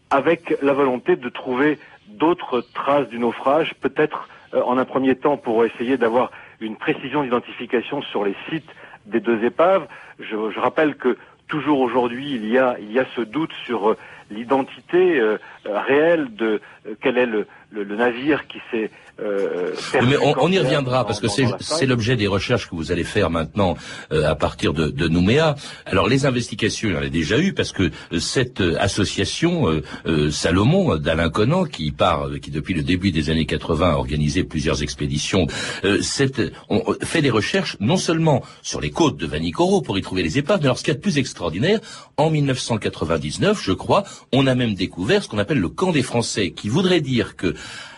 avec 0.09 0.55
la 0.61 0.71
volonté 0.71 1.17
de 1.17 1.29
trouver 1.29 1.79
d'autres 2.07 2.61
traces 2.61 3.09
du 3.09 3.19
naufrage, 3.19 3.73
peut-être 3.81 4.29
euh, 4.53 4.61
en 4.63 4.77
un 4.77 4.85
premier 4.85 5.15
temps 5.15 5.35
pour 5.35 5.65
essayer 5.65 5.97
d'avoir 5.97 6.31
une 6.61 6.77
précision 6.77 7.23
d'identification 7.23 8.01
sur 8.03 8.23
les 8.23 8.35
sites 8.49 8.71
des 9.05 9.19
deux 9.19 9.43
épaves. 9.43 9.85
Je 10.19 10.59
rappelle 10.59 10.95
que 10.95 11.17
toujours 11.47 11.79
aujourd'hui, 11.79 12.33
il 12.35 12.47
y 12.47 12.57
a, 12.57 12.75
il 12.79 12.91
y 12.91 12.99
a 12.99 13.05
ce 13.15 13.21
doute 13.21 13.53
sur 13.65 13.91
euh, 13.91 13.97
l'identité 14.31 15.19
euh, 15.19 15.37
euh, 15.67 15.79
réelle 15.79 16.35
de 16.35 16.61
quel 17.01 17.17
est 17.17 17.25
le, 17.25 17.47
le- 17.75 17.83
le 17.83 17.95
navire 17.95 18.47
qui 18.47 18.59
s'est 18.71 18.89
euh, 19.21 19.71
Mais 19.93 20.17
on, 20.17 20.33
on 20.43 20.51
y 20.51 20.59
reviendra 20.59 21.05
parce 21.05 21.19
que 21.21 21.27
c'est 21.29 21.85
l'objet 21.85 22.15
des 22.17 22.27
recherches 22.27 22.69
que 22.69 22.75
vous 22.75 22.91
allez 22.91 23.03
faire 23.05 23.29
maintenant 23.29 23.77
euh, 24.11 24.29
à 24.29 24.35
partir 24.35 24.73
de, 24.73 24.89
de 24.89 25.07
Nouméa. 25.07 25.55
Alors 25.85 26.07
les 26.09 26.25
investigations, 26.25 26.89
il 26.89 26.95
y 26.95 26.97
en 26.97 27.01
a 27.01 27.07
déjà 27.09 27.39
eu 27.39 27.53
parce 27.53 27.71
que 27.71 27.83
euh, 28.11 28.19
cette 28.19 28.59
euh, 28.61 28.75
association 28.79 29.69
euh, 29.69 29.81
euh, 30.05 30.31
Salomon 30.31 30.97
d'Alain 30.97 31.29
Conan 31.29 31.63
qui 31.65 31.91
part, 31.91 32.27
qui 32.41 32.51
depuis 32.51 32.73
le 32.73 32.83
début 32.83 33.11
des 33.11 33.29
années 33.29 33.45
80 33.45 33.91
a 33.91 33.95
organisé 33.95 34.43
plusieurs 34.43 34.83
expéditions, 34.83 35.47
euh, 35.85 36.01
cette, 36.01 36.41
on 36.69 36.81
fait 37.01 37.21
des 37.21 37.29
recherches 37.29 37.77
non 37.79 37.97
seulement 37.97 38.41
sur 38.61 38.81
les 38.81 38.91
côtes 38.91 39.15
de 39.17 39.25
Vanikoro 39.27 39.81
pour 39.81 39.97
y 39.97 40.01
trouver 40.01 40.23
les 40.23 40.37
épaves, 40.37 40.59
mais 40.59 40.65
alors 40.65 40.77
ce 40.77 40.83
qu'il 40.83 40.91
y 40.91 40.95
a 40.95 40.97
de 40.97 41.01
plus 41.01 41.17
extraordinaire, 41.17 41.79
en 42.17 42.29
1999, 42.29 43.61
je 43.63 43.71
crois, 43.71 44.03
on 44.33 44.45
a 44.47 44.55
même 44.55 44.73
découvert 44.73 45.23
ce 45.23 45.29
qu'on 45.29 45.37
appelle 45.37 45.59
le 45.59 45.69
camp 45.69 45.91
des 45.91 46.03
Français, 46.03 46.51
qui 46.51 46.67
voudrait 46.69 47.01
dire 47.01 47.35
que 47.37 47.55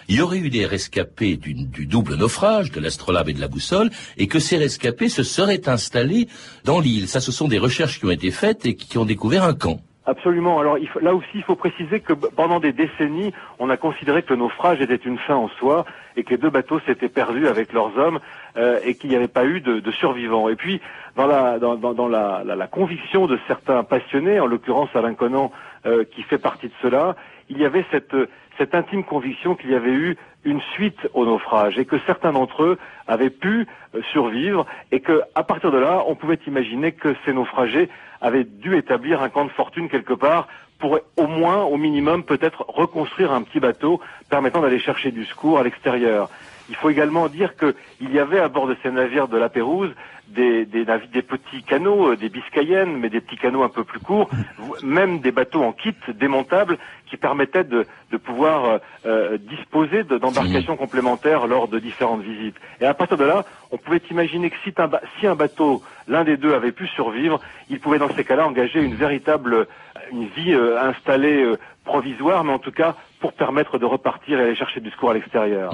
il 0.09 0.15
y 0.15 0.21
aurait 0.21 0.37
eu 0.37 0.49
des 0.49 0.65
rescapés 0.65 1.35
du, 1.35 1.85
double 1.85 2.15
naufrage, 2.15 2.71
de 2.71 2.79
l'astrolabe 2.79 3.29
et 3.29 3.33
de 3.33 3.41
la 3.41 3.47
boussole, 3.47 3.89
et 4.17 4.27
que 4.27 4.39
ces 4.39 4.57
rescapés 4.57 5.09
se 5.09 5.23
seraient 5.23 5.67
installés 5.67 6.27
dans 6.63 6.79
l'île. 6.79 7.07
Ça, 7.07 7.19
ce 7.19 7.31
sont 7.31 7.47
des 7.47 7.59
recherches 7.59 7.99
qui 7.99 8.05
ont 8.05 8.11
été 8.11 8.31
faites 8.31 8.65
et 8.65 8.75
qui 8.75 8.97
ont 8.97 9.05
découvert 9.05 9.43
un 9.43 9.53
camp. 9.53 9.81
Absolument. 10.05 10.57
Alors 10.57 10.77
là 11.01 11.13
aussi, 11.13 11.27
il 11.33 11.43
faut 11.43 11.57
préciser 11.57 11.99
que 11.99 12.13
pendant 12.13 12.61
des 12.61 12.71
décennies, 12.71 13.33
on 13.59 13.69
a 13.69 13.75
considéré 13.75 14.23
que 14.23 14.29
le 14.29 14.39
naufrage 14.39 14.79
était 14.79 14.95
une 14.95 15.17
fin 15.17 15.35
en 15.35 15.49
soi 15.49 15.85
et 16.15 16.23
que 16.23 16.29
les 16.29 16.37
deux 16.37 16.49
bateaux 16.49 16.79
s'étaient 16.85 17.09
perdus 17.09 17.45
avec 17.45 17.73
leurs 17.73 17.97
hommes 17.97 18.19
euh, 18.55 18.79
et 18.85 18.95
qu'il 18.95 19.09
n'y 19.09 19.17
avait 19.17 19.27
pas 19.27 19.43
eu 19.43 19.59
de, 19.59 19.91
survivants. 19.91 20.47
Et 20.47 20.55
puis, 20.55 20.79
dans 21.17 21.27
la 21.27 22.67
conviction 22.71 23.27
de 23.27 23.37
certains 23.47 23.83
passionnés, 23.83 24.39
en 24.39 24.45
l'occurrence 24.45 24.89
Alain 24.95 25.13
Conan, 25.13 25.51
euh, 25.85 26.05
qui 26.05 26.23
fait 26.23 26.37
partie 26.37 26.67
de 26.67 26.73
cela, 26.81 27.17
il 27.49 27.57
y 27.57 27.65
avait 27.65 27.85
cette, 27.91 28.15
cette 28.57 28.73
intime 28.75 29.03
conviction 29.03 29.55
qu'il 29.55 29.71
y 29.71 29.75
avait 29.75 29.91
eu 29.93 30.17
une 30.43 30.61
suite 30.73 31.07
au 31.13 31.25
naufrage 31.25 31.77
et 31.77 31.85
que 31.85 31.97
certains 32.05 32.31
d'entre 32.31 32.63
eux 32.63 32.77
avaient 33.07 33.29
pu 33.29 33.67
euh, 33.95 34.01
survivre 34.11 34.65
et 34.91 34.99
que 35.01 35.21
à 35.35 35.43
partir 35.43 35.71
de 35.71 35.77
là, 35.77 36.03
on 36.07 36.15
pouvait 36.15 36.39
imaginer 36.47 36.91
que 36.93 37.15
ces 37.25 37.33
naufragés 37.33 37.89
avaient 38.21 38.45
dû 38.45 38.75
établir 38.77 39.21
un 39.21 39.29
camp 39.29 39.45
de 39.45 39.49
fortune 39.51 39.89
quelque 39.89 40.13
part 40.13 40.47
pour 40.79 40.99
au 41.17 41.27
moins, 41.27 41.63
au 41.63 41.77
minimum, 41.77 42.23
peut-être 42.23 42.63
reconstruire 42.67 43.31
un 43.31 43.41
petit 43.41 43.59
bateau 43.59 43.99
permettant 44.29 44.61
d'aller 44.61 44.79
chercher 44.79 45.11
du 45.11 45.25
secours 45.25 45.57
à 45.59 45.63
l'extérieur. 45.63 46.29
Il 46.69 46.75
faut 46.75 46.89
également 46.89 47.29
dire 47.29 47.55
qu'il 47.55 48.11
y 48.13 48.19
avait 48.19 48.39
à 48.39 48.47
bord 48.49 48.67
de 48.67 48.75
ces 48.83 48.91
navires 48.91 49.27
de 49.29 49.37
la 49.37 49.47
Pérouse 49.49 49.89
des, 50.27 50.65
des, 50.65 50.83
navi- 50.83 51.09
des 51.09 51.21
petits 51.21 51.63
canots, 51.63 52.11
euh, 52.11 52.15
des 52.17 52.27
biscayennes, 52.29 52.97
mais 52.97 53.09
des 53.09 53.21
petits 53.21 53.37
canots 53.37 53.63
un 53.63 53.69
peu 53.69 53.85
plus 53.85 54.01
courts, 54.01 54.29
vo- 54.57 54.75
même 54.83 55.19
des 55.19 55.31
bateaux 55.31 55.63
en 55.63 55.71
kit 55.71 55.95
démontables 56.09 56.77
qui 57.09 57.17
permettaient 57.17 57.63
de, 57.63 57.85
de 58.11 58.17
pouvoir 58.17 58.65
euh, 58.65 58.77
euh, 59.05 59.37
disposer 59.37 60.03
de- 60.03 60.17
d'embarcations 60.17 60.75
complémentaires 60.77 61.47
lors 61.47 61.67
de 61.67 61.79
différentes 61.79 62.21
visites. 62.21 62.55
Et 62.81 62.85
à 62.85 62.93
partir 62.93 63.17
de 63.17 63.23
là, 63.23 63.45
on 63.71 63.77
pouvait 63.77 64.01
imaginer 64.11 64.49
que 64.49 64.55
si 64.63 65.27
un, 65.27 65.35
bateau, 65.35 65.81
l'un 66.07 66.23
des 66.23 66.37
deux 66.37 66.53
avait 66.53 66.71
pu 66.71 66.87
survivre, 66.87 67.39
il 67.69 67.79
pouvait 67.79 67.99
dans 67.99 68.13
ces 68.15 68.23
cas-là 68.23 68.47
engager 68.47 68.81
une 68.81 68.95
véritable 68.95 69.67
une 70.11 70.27
vie 70.27 70.53
euh, 70.53 70.81
installée 70.81 71.43
euh, 71.43 71.57
provisoire, 71.83 72.43
mais 72.43 72.53
en 72.53 72.59
tout 72.59 72.71
cas 72.71 72.95
pour 73.19 73.33
permettre 73.33 73.79
de 73.79 73.85
repartir 73.85 74.39
et 74.39 74.43
aller 74.43 74.55
chercher 74.55 74.79
du 74.79 74.91
secours 74.91 75.09
à 75.09 75.13
l'extérieur. 75.15 75.73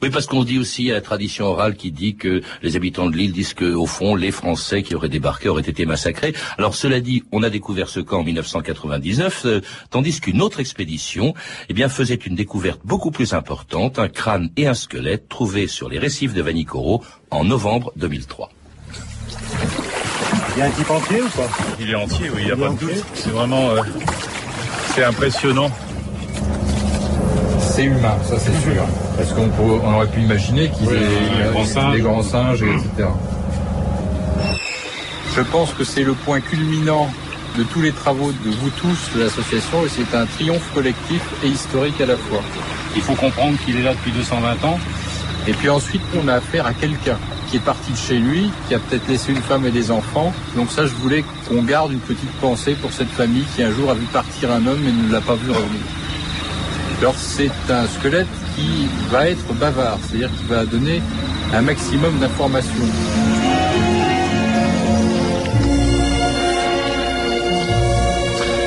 Oui, 0.00 0.10
parce 0.10 0.26
qu'on 0.26 0.44
dit 0.44 0.60
aussi, 0.60 0.92
a 0.92 0.94
la 0.94 1.00
tradition 1.00 1.46
orale 1.46 1.74
qui 1.74 1.90
dit 1.90 2.14
que 2.14 2.40
les 2.62 2.76
habitants 2.76 3.10
de 3.10 3.16
l'île 3.16 3.32
disent 3.32 3.54
que, 3.54 3.74
au 3.74 3.86
fond, 3.86 4.14
les 4.14 4.30
Français 4.30 4.84
qui 4.84 4.94
auraient 4.94 5.08
débarqué 5.08 5.48
auraient 5.48 5.62
été 5.62 5.86
massacrés. 5.86 6.34
Alors, 6.56 6.74
cela 6.74 7.00
dit, 7.00 7.24
on 7.32 7.42
a 7.42 7.50
découvert 7.50 7.88
ce 7.88 7.98
camp 7.98 8.20
en 8.20 8.24
1999, 8.24 9.42
euh, 9.44 9.60
tandis 9.90 10.20
qu'une 10.20 10.40
autre 10.40 10.60
expédition, 10.60 11.34
eh 11.68 11.74
bien, 11.74 11.88
faisait 11.88 12.14
une 12.14 12.36
découverte 12.36 12.80
beaucoup 12.84 13.10
plus 13.10 13.34
importante, 13.34 13.98
un 13.98 14.08
crâne 14.08 14.50
et 14.56 14.68
un 14.68 14.74
squelette 14.74 15.28
trouvés 15.28 15.66
sur 15.66 15.88
les 15.88 15.98
récifs 15.98 16.32
de 16.32 16.42
Vanikoro 16.42 17.02
en 17.34 17.44
novembre 17.44 17.92
2003. 17.96 18.50
Il 20.56 20.60
y 20.60 20.62
a 20.62 20.66
un 20.66 20.70
type 20.70 20.90
entier 20.90 21.20
ou 21.20 21.28
pas? 21.30 21.48
Il 21.80 21.90
est 21.90 21.94
entier, 21.96 22.30
oui, 22.30 22.42
il 22.42 22.44
n'y 22.46 22.52
a 22.52 22.56
pas 22.56 22.68
de 22.72 22.78
doute. 22.78 23.04
C'est 23.14 23.30
vraiment... 23.30 23.70
euh, 23.70 23.80
c'est 24.94 25.02
impressionnant. 25.04 25.70
C'est 27.60 27.84
humain, 27.84 28.16
ça 28.24 28.36
c'est 28.38 28.54
sûr. 28.62 28.84
Parce 29.16 29.32
qu'on 29.32 29.50
on 29.58 29.94
aurait 29.94 30.06
pu 30.06 30.20
imaginer 30.20 30.70
qu'ils 30.70 30.86
Oui, 30.86 30.94
aient 30.96 31.48
un 31.48 31.50
grand 31.52 31.64
singe. 31.64 31.94
des 31.96 32.00
grands 32.02 32.22
singes, 32.22 32.62
et 32.62 32.66
etc. 32.70 33.08
Je 35.34 35.40
pense 35.42 35.72
que 35.72 35.82
c'est 35.82 36.04
le 36.04 36.12
point 36.12 36.40
culminant 36.40 37.08
de 37.58 37.64
tous 37.64 37.80
les 37.82 37.90
travaux 37.90 38.30
de 38.30 38.50
vous 38.50 38.70
tous, 38.70 39.16
de 39.16 39.24
l'association, 39.24 39.84
et 39.84 39.88
c'est 39.88 40.16
un 40.16 40.26
triomphe 40.26 40.72
collectif 40.72 41.20
et 41.42 41.48
historique 41.48 42.00
à 42.00 42.06
la 42.06 42.16
fois. 42.16 42.40
Il 42.94 43.02
faut 43.02 43.14
comprendre 43.14 43.58
qu'il 43.64 43.76
est 43.76 43.82
là 43.82 43.92
depuis 43.94 44.12
220 44.12 44.64
ans. 44.64 44.78
Et 45.46 45.52
puis 45.52 45.68
ensuite, 45.68 46.02
on 46.14 46.26
a 46.28 46.34
affaire 46.34 46.66
à 46.66 46.72
quelqu'un 46.72 47.18
qui 47.50 47.56
est 47.56 47.64
parti 47.64 47.92
de 47.92 47.96
chez 47.96 48.18
lui, 48.18 48.50
qui 48.66 48.74
a 48.74 48.78
peut-être 48.78 49.06
laissé 49.08 49.32
une 49.32 49.42
femme 49.42 49.66
et 49.66 49.70
des 49.70 49.90
enfants. 49.90 50.32
Donc 50.56 50.70
ça, 50.70 50.86
je 50.86 50.94
voulais 50.94 51.24
qu'on 51.48 51.62
garde 51.62 51.92
une 51.92 52.00
petite 52.00 52.32
pensée 52.40 52.74
pour 52.74 52.92
cette 52.92 53.10
famille 53.10 53.44
qui 53.54 53.62
un 53.62 53.70
jour 53.70 53.90
a 53.90 53.94
vu 53.94 54.06
partir 54.06 54.50
un 54.50 54.66
homme 54.66 54.86
et 54.86 54.92
ne 54.92 55.12
l'a 55.12 55.20
pas 55.20 55.34
vu 55.34 55.50
revenir. 55.50 55.82
Alors 57.00 57.14
c'est 57.16 57.50
un 57.68 57.86
squelette 57.86 58.26
qui 58.56 58.88
va 59.10 59.28
être 59.28 59.52
bavard, 59.54 59.98
c'est-à-dire 60.06 60.30
qui 60.38 60.44
va 60.44 60.64
donner 60.64 61.02
un 61.52 61.60
maximum 61.60 62.18
d'informations. 62.18 63.33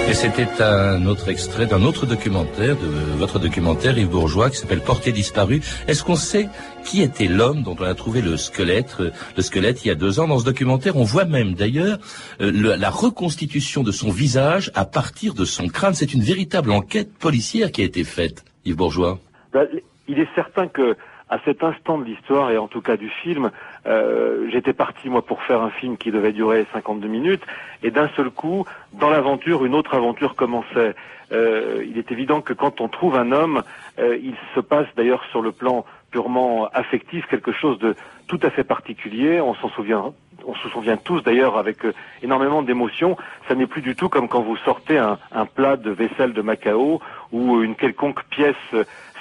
Et 0.10 0.13
c'était 0.13 0.63
un 0.63 1.06
autre 1.06 1.28
extrait 1.28 1.65
d'un 1.65 1.84
autre 1.84 2.06
documentaire, 2.06 2.78
de 2.78 2.88
votre 3.17 3.39
documentaire 3.39 3.98
Yves 3.98 4.10
Bourgeois, 4.10 4.50
qui 4.50 4.56
s'appelle 4.56 4.80
Portée 4.80 5.12
disparue. 5.12 5.62
Est-ce 5.89 6.02
qu'on 6.02 6.15
sait 6.15 6.48
qui 6.86 7.02
était 7.02 7.28
l'homme 7.28 7.62
dont 7.62 7.76
on 7.78 7.84
a 7.84 7.93
trouvé 7.93 8.22
le 8.22 8.38
squelette, 8.38 8.96
le 9.00 9.41
squelette 9.41 9.84
il 9.84 9.89
y 9.89 9.91
a 9.91 9.96
deux 9.96 10.22
ans? 10.22 10.28
Dans 10.30 10.39
ce 10.39 10.46
documentaire, 10.46 10.96
on 10.96 11.04
voit 11.04 11.26
même 11.26 11.56
d'ailleurs 11.56 11.98
euh, 12.39 12.78
la 12.78 12.89
reconstitution 12.89 13.84
de 13.84 13.91
son 13.91 14.10
visage 14.10 14.72
à 14.76 14.86
partir 14.86 15.34
de 15.34 15.43
son 15.43 15.67
crâne. 15.67 15.93
C'est 15.93 16.13
une 16.13 16.24
véritable 16.24 16.72
enquête 16.72 17.12
policière 17.13 17.74
qui 17.74 17.82
a 17.82 17.86
été 17.86 18.06
faite, 18.06 18.46
Yves 18.63 18.78
Bourgeois. 18.78 19.20
Ben, 19.52 19.67
Il 20.08 20.20
est 20.20 20.30
certain 20.36 20.70
que 20.70 20.96
à 21.30 21.40
cet 21.46 21.63
instant 21.63 21.98
de 21.98 22.06
l'histoire 22.06 22.52
et 22.52 22.58
en 22.58 22.68
tout 22.68 22.82
cas 22.82 22.98
du 22.98 23.10
film, 23.10 23.52
euh, 23.86 24.48
j'étais 24.52 24.74
parti 24.74 25.10
moi 25.10 25.22
pour 25.22 25.44
faire 25.44 25.62
un 25.62 25.70
film 25.70 25.98
qui 25.98 26.12
devait 26.12 26.32
durer 26.32 26.66
52 26.74 27.08
minutes 27.08 27.44
et 27.84 27.92
d'un 27.92 28.10
seul 28.16 28.30
coup, 28.30 28.66
dans 28.94 29.10
l'aventure, 29.10 29.66
une 29.66 29.76
autre 29.76 29.96
aventure 29.96 30.36
commençait. 30.36 30.96
Euh, 31.32 31.84
il 31.88 31.98
est 31.98 32.12
évident 32.12 32.42
que 32.42 32.54
quand 32.54 32.80
on 32.80 32.88
trouve 32.88 33.16
un 33.16 33.32
homme, 33.32 33.63
euh, 34.00 34.18
il 34.22 34.36
se 34.56 34.62
passe 34.62 34.88
d'ailleurs 34.96 35.24
sur 35.32 35.42
le 35.42 35.52
plan 35.52 35.86
purement 36.12 36.70
affectif 36.74 37.26
quelque 37.28 37.52
chose 37.52 37.78
de 37.80 37.96
tout 38.28 38.40
à 38.44 38.50
fait 38.50 38.63
particulier. 38.63 39.42
On 39.42 39.54
s'en 39.56 39.70
souvient, 39.70 40.13
on 40.46 40.56
se 40.56 40.70
souvient 40.70 40.96
tous 40.96 41.22
d'ailleurs 41.22 41.58
avec 41.58 41.86
euh, 41.86 41.94
énormément 42.24 42.62
d'émotion. 42.62 43.18
Ça 43.48 43.56
n'est 43.56 43.68
plus 43.68 43.82
du 43.82 43.96
tout 43.96 44.08
comme 44.08 44.30
quand 44.30 44.42
vous 44.42 44.56
sortez 44.58 44.98
un, 44.98 45.18
plat 45.54 45.76
de 45.76 45.92
vaisselle 45.92 46.34
de 46.34 46.42
Macao 46.42 47.02
ou 47.32 47.62
une 47.62 47.76
quelconque 47.76 48.24
pièce 48.26 48.56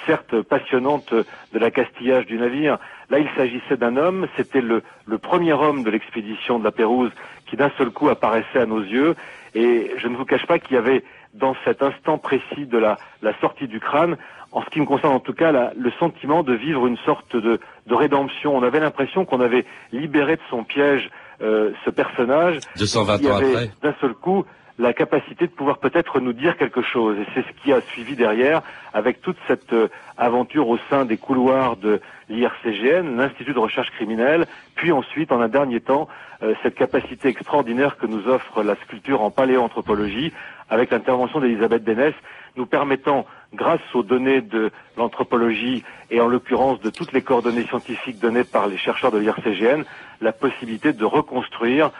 certes 0.07 0.41
passionnante 0.41 1.13
de 1.13 1.59
la 1.59 1.69
castillage 1.69 2.25
du 2.25 2.37
navire. 2.37 2.79
Là, 3.11 3.19
il 3.19 3.27
s'agissait 3.35 3.77
d'un 3.77 3.95
homme, 3.97 4.27
c'était 4.35 4.61
le, 4.61 4.81
le 5.05 5.17
premier 5.19 5.53
homme 5.53 5.83
de 5.83 5.91
l'expédition 5.91 6.57
de 6.57 6.63
la 6.63 6.71
Pérouse 6.71 7.11
qui 7.45 7.55
d'un 7.57 7.71
seul 7.77 7.91
coup 7.91 8.09
apparaissait 8.09 8.59
à 8.59 8.65
nos 8.65 8.81
yeux. 8.81 9.15
Et 9.53 9.91
je 9.97 10.07
ne 10.07 10.15
vous 10.15 10.25
cache 10.25 10.45
pas 10.47 10.57
qu'il 10.59 10.75
y 10.75 10.77
avait 10.79 11.03
dans 11.33 11.55
cet 11.65 11.83
instant 11.83 12.17
précis 12.17 12.65
de 12.65 12.77
la, 12.77 12.97
la 13.21 13.37
sortie 13.39 13.67
du 13.67 13.79
crâne, 13.79 14.17
en 14.51 14.61
ce 14.63 14.69
qui 14.69 14.79
me 14.79 14.85
concerne 14.85 15.13
en 15.13 15.19
tout 15.19 15.33
cas, 15.33 15.51
la- 15.51 15.71
le 15.77 15.91
sentiment 15.99 16.41
de 16.41 16.53
vivre 16.53 16.87
une 16.87 16.97
sorte 17.05 17.35
de, 17.35 17.59
de 17.85 17.93
rédemption. 17.95 18.55
On 18.55 18.63
avait 18.63 18.79
l'impression 18.79 19.25
qu'on 19.25 19.41
avait 19.41 19.65
libéré 19.91 20.35
de 20.37 20.41
son 20.49 20.63
piège 20.63 21.09
euh, 21.41 21.71
ce 21.85 21.89
personnage. 21.91 22.59
220 22.77 23.17
qui 23.19 23.27
ans 23.29 23.35
après. 23.35 23.69
d'un 23.83 23.93
seul 24.01 24.13
coup 24.13 24.45
la 24.77 24.93
capacité 24.93 25.47
de 25.47 25.51
pouvoir 25.51 25.79
peut-être 25.79 26.19
nous 26.19 26.33
dire 26.33 26.57
quelque 26.57 26.81
chose. 26.81 27.17
Et 27.17 27.25
c'est 27.33 27.41
ce 27.41 27.63
qui 27.63 27.73
a 27.73 27.81
suivi 27.81 28.15
derrière 28.15 28.61
avec 28.93 29.21
toute 29.21 29.37
cette 29.47 29.73
euh, 29.73 29.89
aventure 30.17 30.67
au 30.69 30.77
sein 30.89 31.05
des 31.05 31.17
couloirs 31.17 31.77
de 31.77 31.99
l'IRCGN, 32.29 33.17
l'Institut 33.17 33.53
de 33.53 33.59
recherche 33.59 33.89
criminelle, 33.91 34.45
puis 34.75 34.91
ensuite, 34.91 35.31
en 35.31 35.41
un 35.41 35.47
dernier 35.47 35.79
temps, 35.79 36.07
euh, 36.43 36.53
cette 36.61 36.75
capacité 36.75 37.29
extraordinaire 37.29 37.97
que 37.97 38.05
nous 38.05 38.27
offre 38.27 38.61
la 38.61 38.75
sculpture 38.75 39.21
en 39.21 39.31
paléoanthropologie, 39.31 40.31
avec 40.69 40.91
l'intervention 40.91 41.39
d'Elisabeth 41.39 41.83
Bénès, 41.83 42.13
nous 42.55 42.65
permettant, 42.65 43.25
grâce 43.53 43.81
aux 43.93 44.03
données 44.03 44.41
de 44.41 44.71
l'anthropologie 44.97 45.83
et 46.11 46.19
en 46.19 46.27
l'occurrence 46.27 46.79
de 46.81 46.89
toutes 46.89 47.13
les 47.13 47.21
coordonnées 47.21 47.65
scientifiques 47.65 48.19
données 48.19 48.43
par 48.43 48.67
les 48.67 48.77
chercheurs 48.77 49.11
de 49.11 49.19
l'IRCGN, 49.19 49.83
la 50.21 50.31
possibilité 50.31 50.93
de 50.93 51.05
reconstruire, 51.05 51.91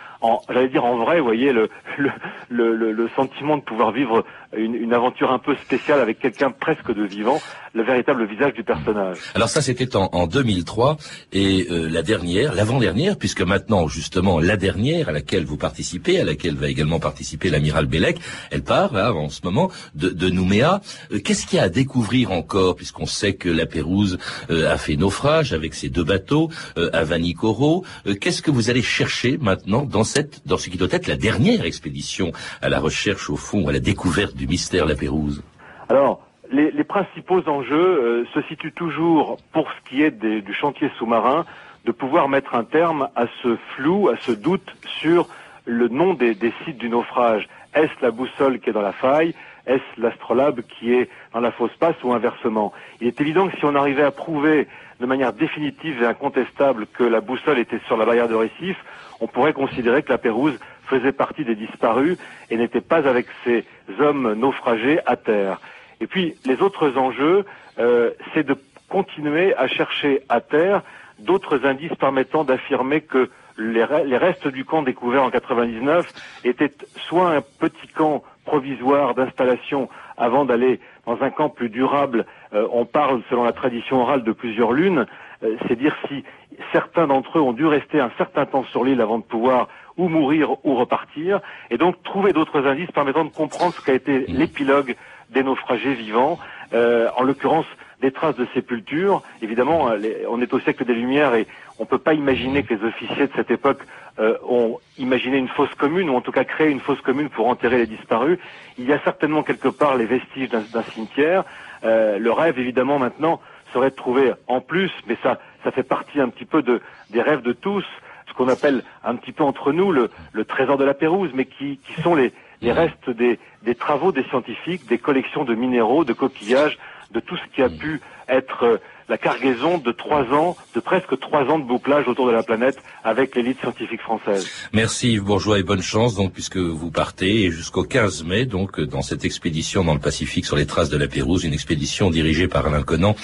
j'allais 0.50 0.70
dire 0.70 0.86
en 0.86 0.98
vrai, 0.98 1.20
vous 1.20 1.26
voyez, 1.26 1.52
le, 1.54 1.70
le, 1.98 2.10
le, 2.50 2.92
le- 2.92 3.10
sentiment 3.16 3.58
de 3.58 3.62
pouvoir 3.64 3.92
vivre 3.92 4.26
une, 4.56 4.76
une 4.76 4.94
aventure 4.94 5.32
un 5.32 5.40
peu 5.40 5.56
spéciale 5.56 6.00
avec 6.02 6.20
quelqu'un 6.20 6.52
presque 6.52 6.94
de 6.94 7.04
vivant, 7.04 7.40
le 7.74 7.84
véritable 7.84 8.26
visage 8.26 8.54
du 8.54 8.64
personnage. 8.64 9.18
Alors 9.36 9.50
ça, 9.50 9.62
c'était 9.62 9.96
en, 9.96 10.10
en 10.14 10.28
2003 10.28 10.98
et 11.34 11.68
euh, 11.72 11.88
la 11.90 12.02
dernière, 12.02 12.54
l'avant-dernière, 12.54 13.18
puisque 13.18 13.42
maintenant 13.42 13.88
justement 13.88 14.40
la 14.40 14.58
dernière 14.58 15.10
à 15.10 15.12
laquelle 15.12 15.46
vous 15.46 15.58
participez, 15.58 16.20
à 16.20 16.24
laquelle 16.26 16.56
va 16.56 16.68
également 16.70 17.00
participer 17.00 17.50
l'amiral 17.50 17.86
Bellec, 17.86 18.18
elle 18.52 18.64
part 18.64 18.94
là 18.94 19.14
en 19.14 19.30
ce 19.30 19.42
moment 19.44 19.72
de, 19.96 20.10
de 20.10 20.30
Nouméa. 20.30 20.82
Euh, 21.12 21.20
Qu'est-ce 21.20 21.46
qu'il 21.48 21.58
y 21.58 21.60
a 21.60 21.66
à 21.66 21.70
découvrir 21.70 22.32
encore, 22.32 22.76
puisqu'on 22.76 23.06
sait 23.06 23.34
que 23.34 23.50
la 23.50 23.66
Pérouse 23.66 24.18
euh, 24.50 24.72
a 24.72 24.78
fait 24.78 24.96
naufrage 24.96 25.54
avec 25.54 25.74
ses 25.74 25.90
deux 25.90 26.04
bateaux 26.04 26.50
euh, 26.78 26.90
à 26.94 27.04
Vanikoro. 27.04 27.84
Euh, 28.08 28.16
Qu'est-ce 28.20 28.42
que 28.42 28.52
vous 28.52 28.70
allez 28.70 28.82
chercher 28.82 29.38
maintenant 29.38 29.84
dans 29.84 30.04
cette, 30.04 30.48
dans 30.48 30.58
ce 30.58 30.70
qui 30.70 30.78
doit 30.78 30.88
être 30.92 31.08
la 31.08 31.16
dernière 31.16 31.66
expédition 31.66 32.32
à 32.62 32.70
la 32.70 32.80
recherche 32.80 33.30
au 33.30 33.36
fond, 33.36 33.68
à 33.68 33.72
la 33.72 33.80
découverte 33.80 34.36
du 34.36 34.48
mystère 34.48 34.86
la 34.86 34.96
Pérouse? 34.96 35.44
Alors, 35.90 36.22
les, 36.52 36.72
principaux 36.84 37.42
enjeux 37.48 37.76
euh, 37.76 38.26
se 38.34 38.42
situent 38.44 38.72
toujours, 38.72 39.38
pour 39.52 39.68
ce 39.70 39.90
qui 39.90 40.02
est 40.02 40.12
du 40.12 40.54
chantier 40.54 40.90
sous-marin, 40.98 41.46
de 41.86 41.92
pouvoir 41.92 42.30
mettre 42.30 42.56
un 42.56 42.64
terme 42.64 43.10
à 43.16 43.26
ce 43.42 43.58
flou, 43.76 44.10
à 44.10 44.18
ce 44.22 44.32
doute 44.32 44.76
sur 45.00 45.28
le 45.66 45.88
nom 45.90 46.14
des, 46.14 46.34
des 46.36 46.54
sites 46.64 46.78
du 46.78 46.90
naufrage. 46.90 47.48
Est-ce 47.74 47.92
la 48.02 48.12
boussole 48.12 48.60
qui 48.60 48.70
est 48.70 48.74
dans 48.74 48.82
la 48.82 48.94
faille? 48.94 49.34
Est-ce 49.68 50.02
l'astrolabe 50.02 50.62
qui 50.62 50.94
est 50.94 51.10
dans 51.34 51.40
la 51.42 51.52
fausse 51.52 51.76
passe 51.80 51.96
ou 52.04 52.14
inversement? 52.14 52.74
Il 53.02 53.08
est 53.08 53.20
évident 53.22 53.48
que 53.50 53.58
si 53.58 53.66
on 53.66 53.76
arrivait 53.76 54.04
à 54.04 54.12
prouver 54.12 54.68
de 55.00 55.06
manière 55.06 55.34
définitive 55.34 56.02
et 56.02 56.06
incontestable 56.06 56.88
que 56.88 57.04
la 57.04 57.22
boussole 57.22 57.60
était 57.60 57.80
sur 57.86 57.98
la 57.98 58.06
barrière 58.06 58.28
de 58.30 58.36
récif, 58.36 58.78
on 59.20 59.28
pourrait 59.28 59.54
considérer 59.54 60.04
que 60.04 60.12
la 60.12 60.18
Pérouse 60.18 60.58
faisait 60.86 61.12
partie 61.12 61.44
des 61.44 61.56
disparus 61.56 62.18
et 62.50 62.58
n'était 62.58 62.82
pas 62.82 63.08
avec 63.08 63.28
ces 63.44 63.66
hommes 64.00 64.34
naufragés 64.34 65.00
à 65.06 65.16
terre. 65.18 65.60
Et 66.00 66.08
puis 66.08 66.36
les 66.46 66.62
autres 66.62 66.98
enjeux, 66.98 67.46
euh, 67.80 68.12
c'est 68.34 68.46
de 68.48 68.56
continuer 68.90 69.54
à 69.56 69.68
chercher 69.68 70.22
à 70.30 70.40
terre 70.40 70.82
d'autres 71.20 71.66
indices 71.66 71.94
permettant 72.00 72.44
d'affirmer 72.44 73.02
que 73.02 73.30
les, 73.58 73.82
re- 73.84 74.04
les 74.06 74.18
restes 74.18 74.48
du 74.48 74.64
camp 74.66 74.84
découvert 74.84 75.24
en 75.24 75.32
99 75.32 76.12
étaient 76.44 76.72
soit 77.10 77.32
un 77.32 77.42
petit 77.42 77.88
camp 77.88 78.24
provisoire 78.48 79.14
d'installation 79.14 79.90
avant 80.18 80.46
d'aller 80.46 80.80
dans 81.06 81.22
un 81.22 81.30
camp 81.30 81.50
plus 81.50 81.70
durable. 81.70 82.26
Euh, 82.54 82.66
on 82.72 82.86
parle, 82.86 83.22
selon 83.30 83.44
la 83.44 83.52
tradition 83.52 84.02
orale, 84.02 84.24
de 84.24 84.32
plusieurs 84.32 84.72
lunes. 84.72 85.06
Euh, 85.44 85.58
c'est 85.68 85.78
dire 85.78 85.96
si 86.08 86.24
certains 86.72 87.08
d'entre 87.08 87.38
eux 87.38 87.42
ont 87.42 87.54
dû 87.54 87.66
rester 87.66 88.00
un 88.00 88.12
certain 88.18 88.46
temps 88.46 88.64
sur 88.72 88.84
l'île 88.86 89.02
avant 89.02 89.20
de 89.20 89.24
pouvoir 89.24 89.68
ou 89.98 90.08
mourir 90.08 90.56
ou 90.64 90.76
repartir, 90.76 91.40
et 91.72 91.78
donc 91.78 92.02
trouver 92.04 92.32
d'autres 92.32 92.66
indices 92.66 92.92
permettant 92.92 93.26
de 93.26 93.30
comprendre 93.30 93.74
ce 93.76 93.82
qu'a 93.82 93.94
été 93.94 94.26
l'épilogue 94.28 94.96
des 95.32 95.44
naufragés 95.44 95.96
vivants, 95.96 96.38
euh, 96.74 97.10
en 97.18 97.24
l'occurrence 97.24 97.66
des 98.02 98.12
traces 98.12 98.36
de 98.36 98.48
sépulture. 98.54 99.24
Évidemment, 99.42 99.90
euh, 99.90 99.98
les- 99.98 100.26
on 100.30 100.40
est 100.42 100.54
au 100.54 100.60
siècle 100.60 100.86
des 100.86 100.94
Lumières 100.94 101.34
et 101.36 101.48
on 101.80 101.84
ne 101.84 101.88
peut 101.88 101.98
pas 101.98 102.14
imaginer 102.14 102.64
que 102.64 102.74
les 102.74 102.84
officiers 102.84 103.28
de 103.28 103.32
cette 103.36 103.52
époque 103.52 103.82
euh, 104.20 104.36
ont 104.48 104.80
imaginé 104.98 105.38
une 105.38 105.48
fosse 105.48 105.74
commune, 105.76 106.10
ou 106.10 106.16
en 106.16 106.22
tout 106.22 106.32
cas 106.32 106.44
créé 106.44 106.70
une 106.70 106.80
fosse 106.80 107.02
commune 107.02 107.30
pour 107.30 107.48
enterrer 107.48 107.78
les 107.78 107.86
disparus. 107.88 108.40
Il 108.80 108.86
y 108.86 108.94
a 108.94 109.00
certainement 109.04 109.44
quelque 109.44 109.68
part 109.68 109.96
les 109.96 110.06
vestiges 110.06 110.50
d'un 110.50 110.62
d'un 110.62 110.84
cimetière, 110.94 111.44
Euh, 111.84 112.18
le 112.18 112.32
rêve, 112.32 112.58
évidemment, 112.58 112.98
maintenant, 112.98 113.40
serait 113.72 113.92
de 113.92 113.96
trouver 113.96 114.34
en 114.48 114.62
plus, 114.62 114.92
mais 115.06 115.16
ça, 115.22 115.38
ça 115.64 115.70
fait 115.72 115.84
partie 115.84 116.20
un 116.20 116.30
petit 116.30 116.46
peu 116.46 116.64
de, 116.64 116.82
des 117.12 117.22
rêves 117.22 117.44
de 117.44 117.54
tous, 117.54 117.86
ce 118.28 118.34
qu'on 118.34 118.48
appelle 118.48 118.84
un 119.04 119.16
petit 119.16 119.32
peu 119.32 119.44
entre 119.44 119.72
nous 119.72 119.92
le, 119.92 120.10
le 120.34 120.44
trésor 120.44 120.78
de 120.80 120.84
la 120.84 120.96
Pérouse, 120.96 121.30
mais 121.36 121.46
qui, 121.46 121.78
qui 121.86 122.02
sont 122.02 122.16
les, 122.16 122.34
les 122.64 122.72
restes 122.72 123.12
des, 123.12 123.38
des 123.62 123.76
travaux 123.76 124.12
des 124.12 124.24
scientifiques, 124.24 124.88
des 124.88 124.98
collections 124.98 125.46
de 125.46 125.54
minéraux, 125.54 126.04
de 126.04 126.14
coquillages, 126.14 126.80
de 127.12 127.20
tout 127.20 127.38
ce 127.38 127.46
qui 127.56 127.62
a 127.62 127.70
pu 127.70 128.02
être 128.28 128.64
euh, 128.64 128.78
la 129.10 129.18
cargaison 129.18 129.78
de 129.78 129.92
trois 129.92 130.24
ans, 130.34 130.58
de 130.76 130.80
presque 130.80 131.18
trois 131.20 131.44
ans 131.44 131.60
de 131.60 131.64
bouclage 131.64 132.08
autour 132.08 132.28
de 132.28 132.32
la 132.32 132.44
planète 132.44 132.78
avec 133.04 133.36
l'élite 133.36 133.60
scientifique 133.60 134.02
française. 134.02 134.48
Merci 134.74 135.14
Yves 135.14 135.24
Bourgeois 135.24 135.60
et 135.60 135.64
bonne 135.64 135.82
chance 135.82 136.16
donc 136.16 136.34
puisque 136.34 136.58
vous 136.58 136.92
partez 136.92 137.50
jusqu'au 137.52 137.84
15 137.84 138.26
mai 138.26 138.46
donc 138.46 138.82
dans 138.82 139.02
cette 139.02 139.24
expédition 139.24 139.84
dans 139.84 139.94
le 139.94 140.00
Pacifique 140.00 140.46
sur 140.46 140.56
les 140.56 140.66
traces 140.66 140.90
de 140.90 140.98
la 140.98 141.08
Pérouse, 141.08 141.44
une 141.44 141.54
expédition 141.54 142.10
dirigée 142.10 142.48
par 142.48 142.66
Alain 142.66 142.84
Conan, 142.84 143.16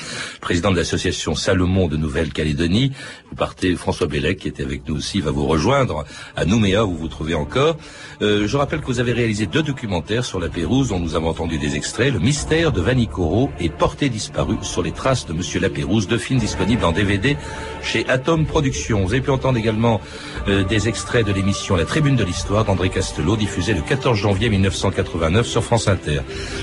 président 0.42 0.72
de 0.72 0.78
l'association 0.78 1.36
Salomon 1.36 1.88
de 1.88 1.98
Nouvelle-Calédonie. 1.98 2.92
Vous 3.30 3.36
partez, 3.36 3.76
François 3.76 4.08
Bellec 4.08 4.40
qui 4.40 4.48
était 4.48 4.64
avec 4.64 4.88
nous 4.88 4.96
aussi 4.96 5.22
va 5.22 5.32
vous 5.32 5.46
rejoindre 5.46 6.06
à 6.36 6.46
Nouméa 6.46 6.86
où 6.86 6.92
vous 6.92 6.98
vous 6.98 7.08
trouvez 7.08 7.36
encore. 7.36 7.78
Euh, 8.22 8.48
je 8.48 8.58
rappelle 8.58 8.80
que 8.80 8.86
vous 8.86 9.00
avez 9.00 9.12
réalisé 9.12 9.48
deux 9.48 9.64
documentaires 9.64 10.24
sur 10.24 10.40
la 10.40 10.50
Pérouse 10.50 10.90
dont 10.90 11.00
nous 11.00 11.16
avons 11.16 11.30
entendu 11.30 11.58
des 11.58 11.76
extraits, 11.76 12.14
Le 12.14 12.20
mystère 12.20 12.72
de 12.72 12.80
Vanicoro 12.80 13.50
et 13.60 13.70
Portée 13.70 14.10
disparue 14.10 14.58
sur 14.62 14.82
les 14.82 14.92
traces 14.92 15.26
de 15.26 15.34
Monsieur 15.34 15.60
Lapérouse, 15.74 16.08
deux 16.08 16.20
films 16.20 16.40
disponibles 16.40 16.86
en 16.86 16.92
DVD 16.92 17.36
chez 17.82 18.08
Atom 18.08 18.46
Productions. 18.46 19.04
Vous 19.04 19.14
avez 19.14 19.22
pu 19.22 19.32
entendre 19.32 19.58
également 19.58 20.02
euh, 20.48 20.64
des 20.64 20.88
extraits 20.88 21.26
de 21.26 21.34
l'émission 21.34 21.76
La 21.76 21.86
Tribune 21.86 22.16
de 22.16 22.24
l'Histoire 22.24 22.64
d'André 22.64 22.90
Castelot, 22.90 23.36
diffusée 23.38 23.74
le 23.74 23.82
14 23.82 24.16
janvier 24.16 24.50
1989 24.50 25.48
sur 25.48 25.64
France 25.64 25.88
Inter. 25.88 26.20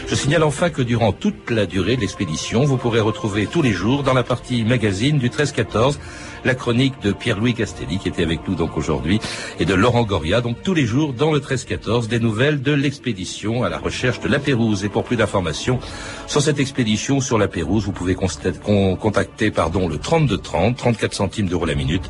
Je 0.07 0.14
signale 0.14 0.44
enfin 0.44 0.70
que 0.70 0.81
durant 0.81 1.11
toute 1.11 1.51
la 1.51 1.66
durée 1.66 1.96
de 1.96 2.03
l'expédition, 2.03 2.62
vous 2.62 2.77
pourrez 2.77 3.01
retrouver 3.01 3.49
tous 3.49 3.62
les 3.62 3.73
jours 3.73 4.05
dans 4.05 4.14
la 4.14 4.23
partie 4.23 4.62
magazine 4.62 5.18
du 5.18 5.29
13-14 5.29 5.96
la 6.44 6.55
chronique 6.55 6.94
de 7.03 7.12
Pierre-Louis 7.12 7.55
Castelli 7.55 7.98
qui 7.98 8.09
était 8.09 8.22
avec 8.22 8.46
nous 8.48 8.55
donc 8.55 8.76
aujourd'hui 8.76 9.18
et 9.59 9.64
de 9.64 9.74
Laurent 9.74 10.05
Goria 10.05 10.40
donc 10.40 10.62
tous 10.62 10.74
les 10.74 10.87
jours 10.87 11.12
dans 11.12 11.33
le 11.33 11.40
13-14 11.40 12.07
des 12.09 12.20
nouvelles 12.20 12.62
de 12.62 12.72
l'expédition 12.72 13.62
à 13.62 13.68
la 13.68 13.79
recherche 13.79 14.20
de 14.20 14.29
la 14.29 14.38
Pérouse. 14.38 14.85
Et 14.85 14.88
pour 14.88 15.05
plus 15.05 15.16
d'informations 15.16 15.81
sur 16.26 16.42
cette 16.42 16.61
expédition 16.61 17.20
sur 17.20 17.38
la 17.38 17.48
Pérouse 17.48 17.85
vous 17.85 17.92
pouvez 17.92 18.14
contacter 18.14 19.50
pardon 19.50 19.88
le 19.88 19.98
32 19.98 20.38
30 20.38 20.76
34 20.76 21.14
centimes 21.14 21.48
d'euros 21.48 21.66
la 21.66 21.74
minute 21.74 22.09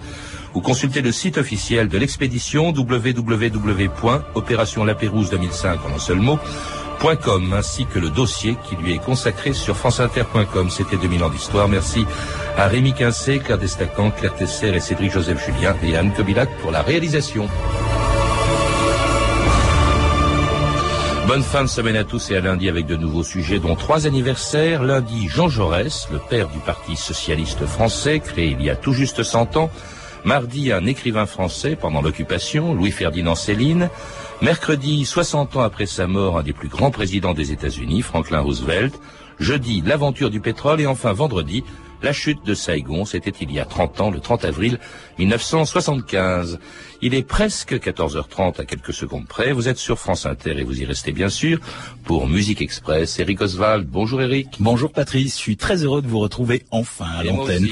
ou 0.55 0.61
consulter 0.61 1.01
le 1.01 1.13
site 1.13 1.39
officiel 1.39 1.89
de 1.89 1.97
l'expédition 1.99 2.73
www.opérationlapérouse 2.73 5.31
2005 5.31 5.81
en 5.85 5.95
un 5.95 5.99
seul 5.99 6.19
mot 6.19 6.39
ainsi 7.53 7.87
que 7.87 7.99
le 7.99 8.11
dossier 8.11 8.57
qui 8.65 8.77
lui 8.77 8.93
est 8.93 8.99
consacré 8.99 9.53
sur 9.53 9.77
franceinter.com. 9.77 10.71
C'était 10.71 10.97
2000 10.97 11.25
ans 11.25 11.31
d'histoire. 11.31 11.69
Merci 11.69 12.07
à 12.57 12.67
Rémi 12.67 12.93
Quincé, 12.93 13.39
Claire 13.39 13.59
Destacan, 13.59 14.11
Claire 14.11 14.35
Tesser 14.35 14.75
et 14.75 14.81
Cédric 14.81 15.13
Joseph 15.13 15.45
Julien 15.45 15.75
et 15.83 15.97
Anne 15.97 16.13
Kobilac 16.13 16.51
pour 16.59 16.71
la 16.71 16.83
réalisation. 16.83 17.49
Bonne 21.27 21.43
fin 21.43 21.63
de 21.63 21.69
semaine 21.69 21.97
à 21.97 22.05
tous 22.05 22.31
et 22.33 22.37
à 22.37 22.41
lundi 22.41 22.69
avec 22.69 22.87
de 22.87 22.97
nouveaux 22.97 23.23
sujets 23.23 23.61
dont 23.61 23.77
trois 23.77 24.07
anniversaires. 24.07 24.83
Lundi, 24.83 25.29
Jean 25.29 25.49
Jaurès, 25.49 26.09
le 26.11 26.19
père 26.19 26.49
du 26.49 26.59
Parti 26.59 26.97
socialiste 26.97 27.67
français, 27.67 28.19
créé 28.19 28.57
il 28.59 28.63
y 28.63 28.69
a 28.69 28.77
tout 28.77 28.93
juste 28.93 29.23
100 29.23 29.57
ans. 29.57 29.71
Mardi, 30.25 30.73
un 30.73 30.87
écrivain 30.87 31.27
français 31.27 31.77
pendant 31.77 32.03
l'occupation, 32.03 32.75
Louis-Ferdinand 32.75 33.35
Céline. 33.35 33.89
Mercredi, 34.43 35.05
60 35.05 35.57
ans 35.57 35.63
après 35.63 35.87
sa 35.87 36.07
mort, 36.07 36.39
un 36.39 36.43
des 36.43 36.53
plus 36.53 36.69
grands 36.69 36.91
présidents 36.91 37.35
des 37.35 37.53
États-Unis, 37.53 38.03
Franklin 38.03 38.41
Roosevelt. 38.41 38.99
Jeudi, 39.39 39.83
l'aventure 39.85 40.31
du 40.31 40.41
pétrole 40.41 40.81
et 40.81 40.87
enfin 40.87 41.13
vendredi, 41.13 41.65
la 42.03 42.13
chute 42.13 42.45
de 42.45 42.55
Saigon, 42.55 43.05
c'était 43.05 43.33
il 43.41 43.53
y 43.53 43.61
a 43.61 43.65
30 43.65 44.01
ans, 44.01 44.11
le 44.11 44.21
30 44.21 44.45
avril 44.45 44.79
1975. 45.19 46.59
Il 47.03 47.15
est 47.15 47.23
presque 47.23 47.75
14h30 47.75 48.61
à 48.61 48.65
quelques 48.65 48.95
secondes 48.95 49.27
près. 49.27 49.53
Vous 49.53 49.69
êtes 49.69 49.79
sur 49.79 49.99
France 49.99 50.27
Inter 50.27 50.59
et 50.59 50.65
vous 50.65 50.81
y 50.81 50.85
restez 50.85 51.13
bien 51.13 51.29
sûr 51.29 51.59
pour 52.05 52.27
Musique 52.27 52.63
Express. 52.63 53.19
Eric 53.19 53.43
Oswald, 53.43 53.87
bonjour 53.87 54.23
Eric. 54.23 54.49
Bonjour 54.61 54.93
Patrice, 54.93 55.37
je 55.37 55.43
suis 55.43 55.57
très 55.57 55.85
heureux 55.85 56.03
de 56.03 56.09
vous 56.09 56.21
retrouver 56.21 56.65
enfin 56.71 57.07
à 57.19 57.25
l'antenne. 57.25 57.69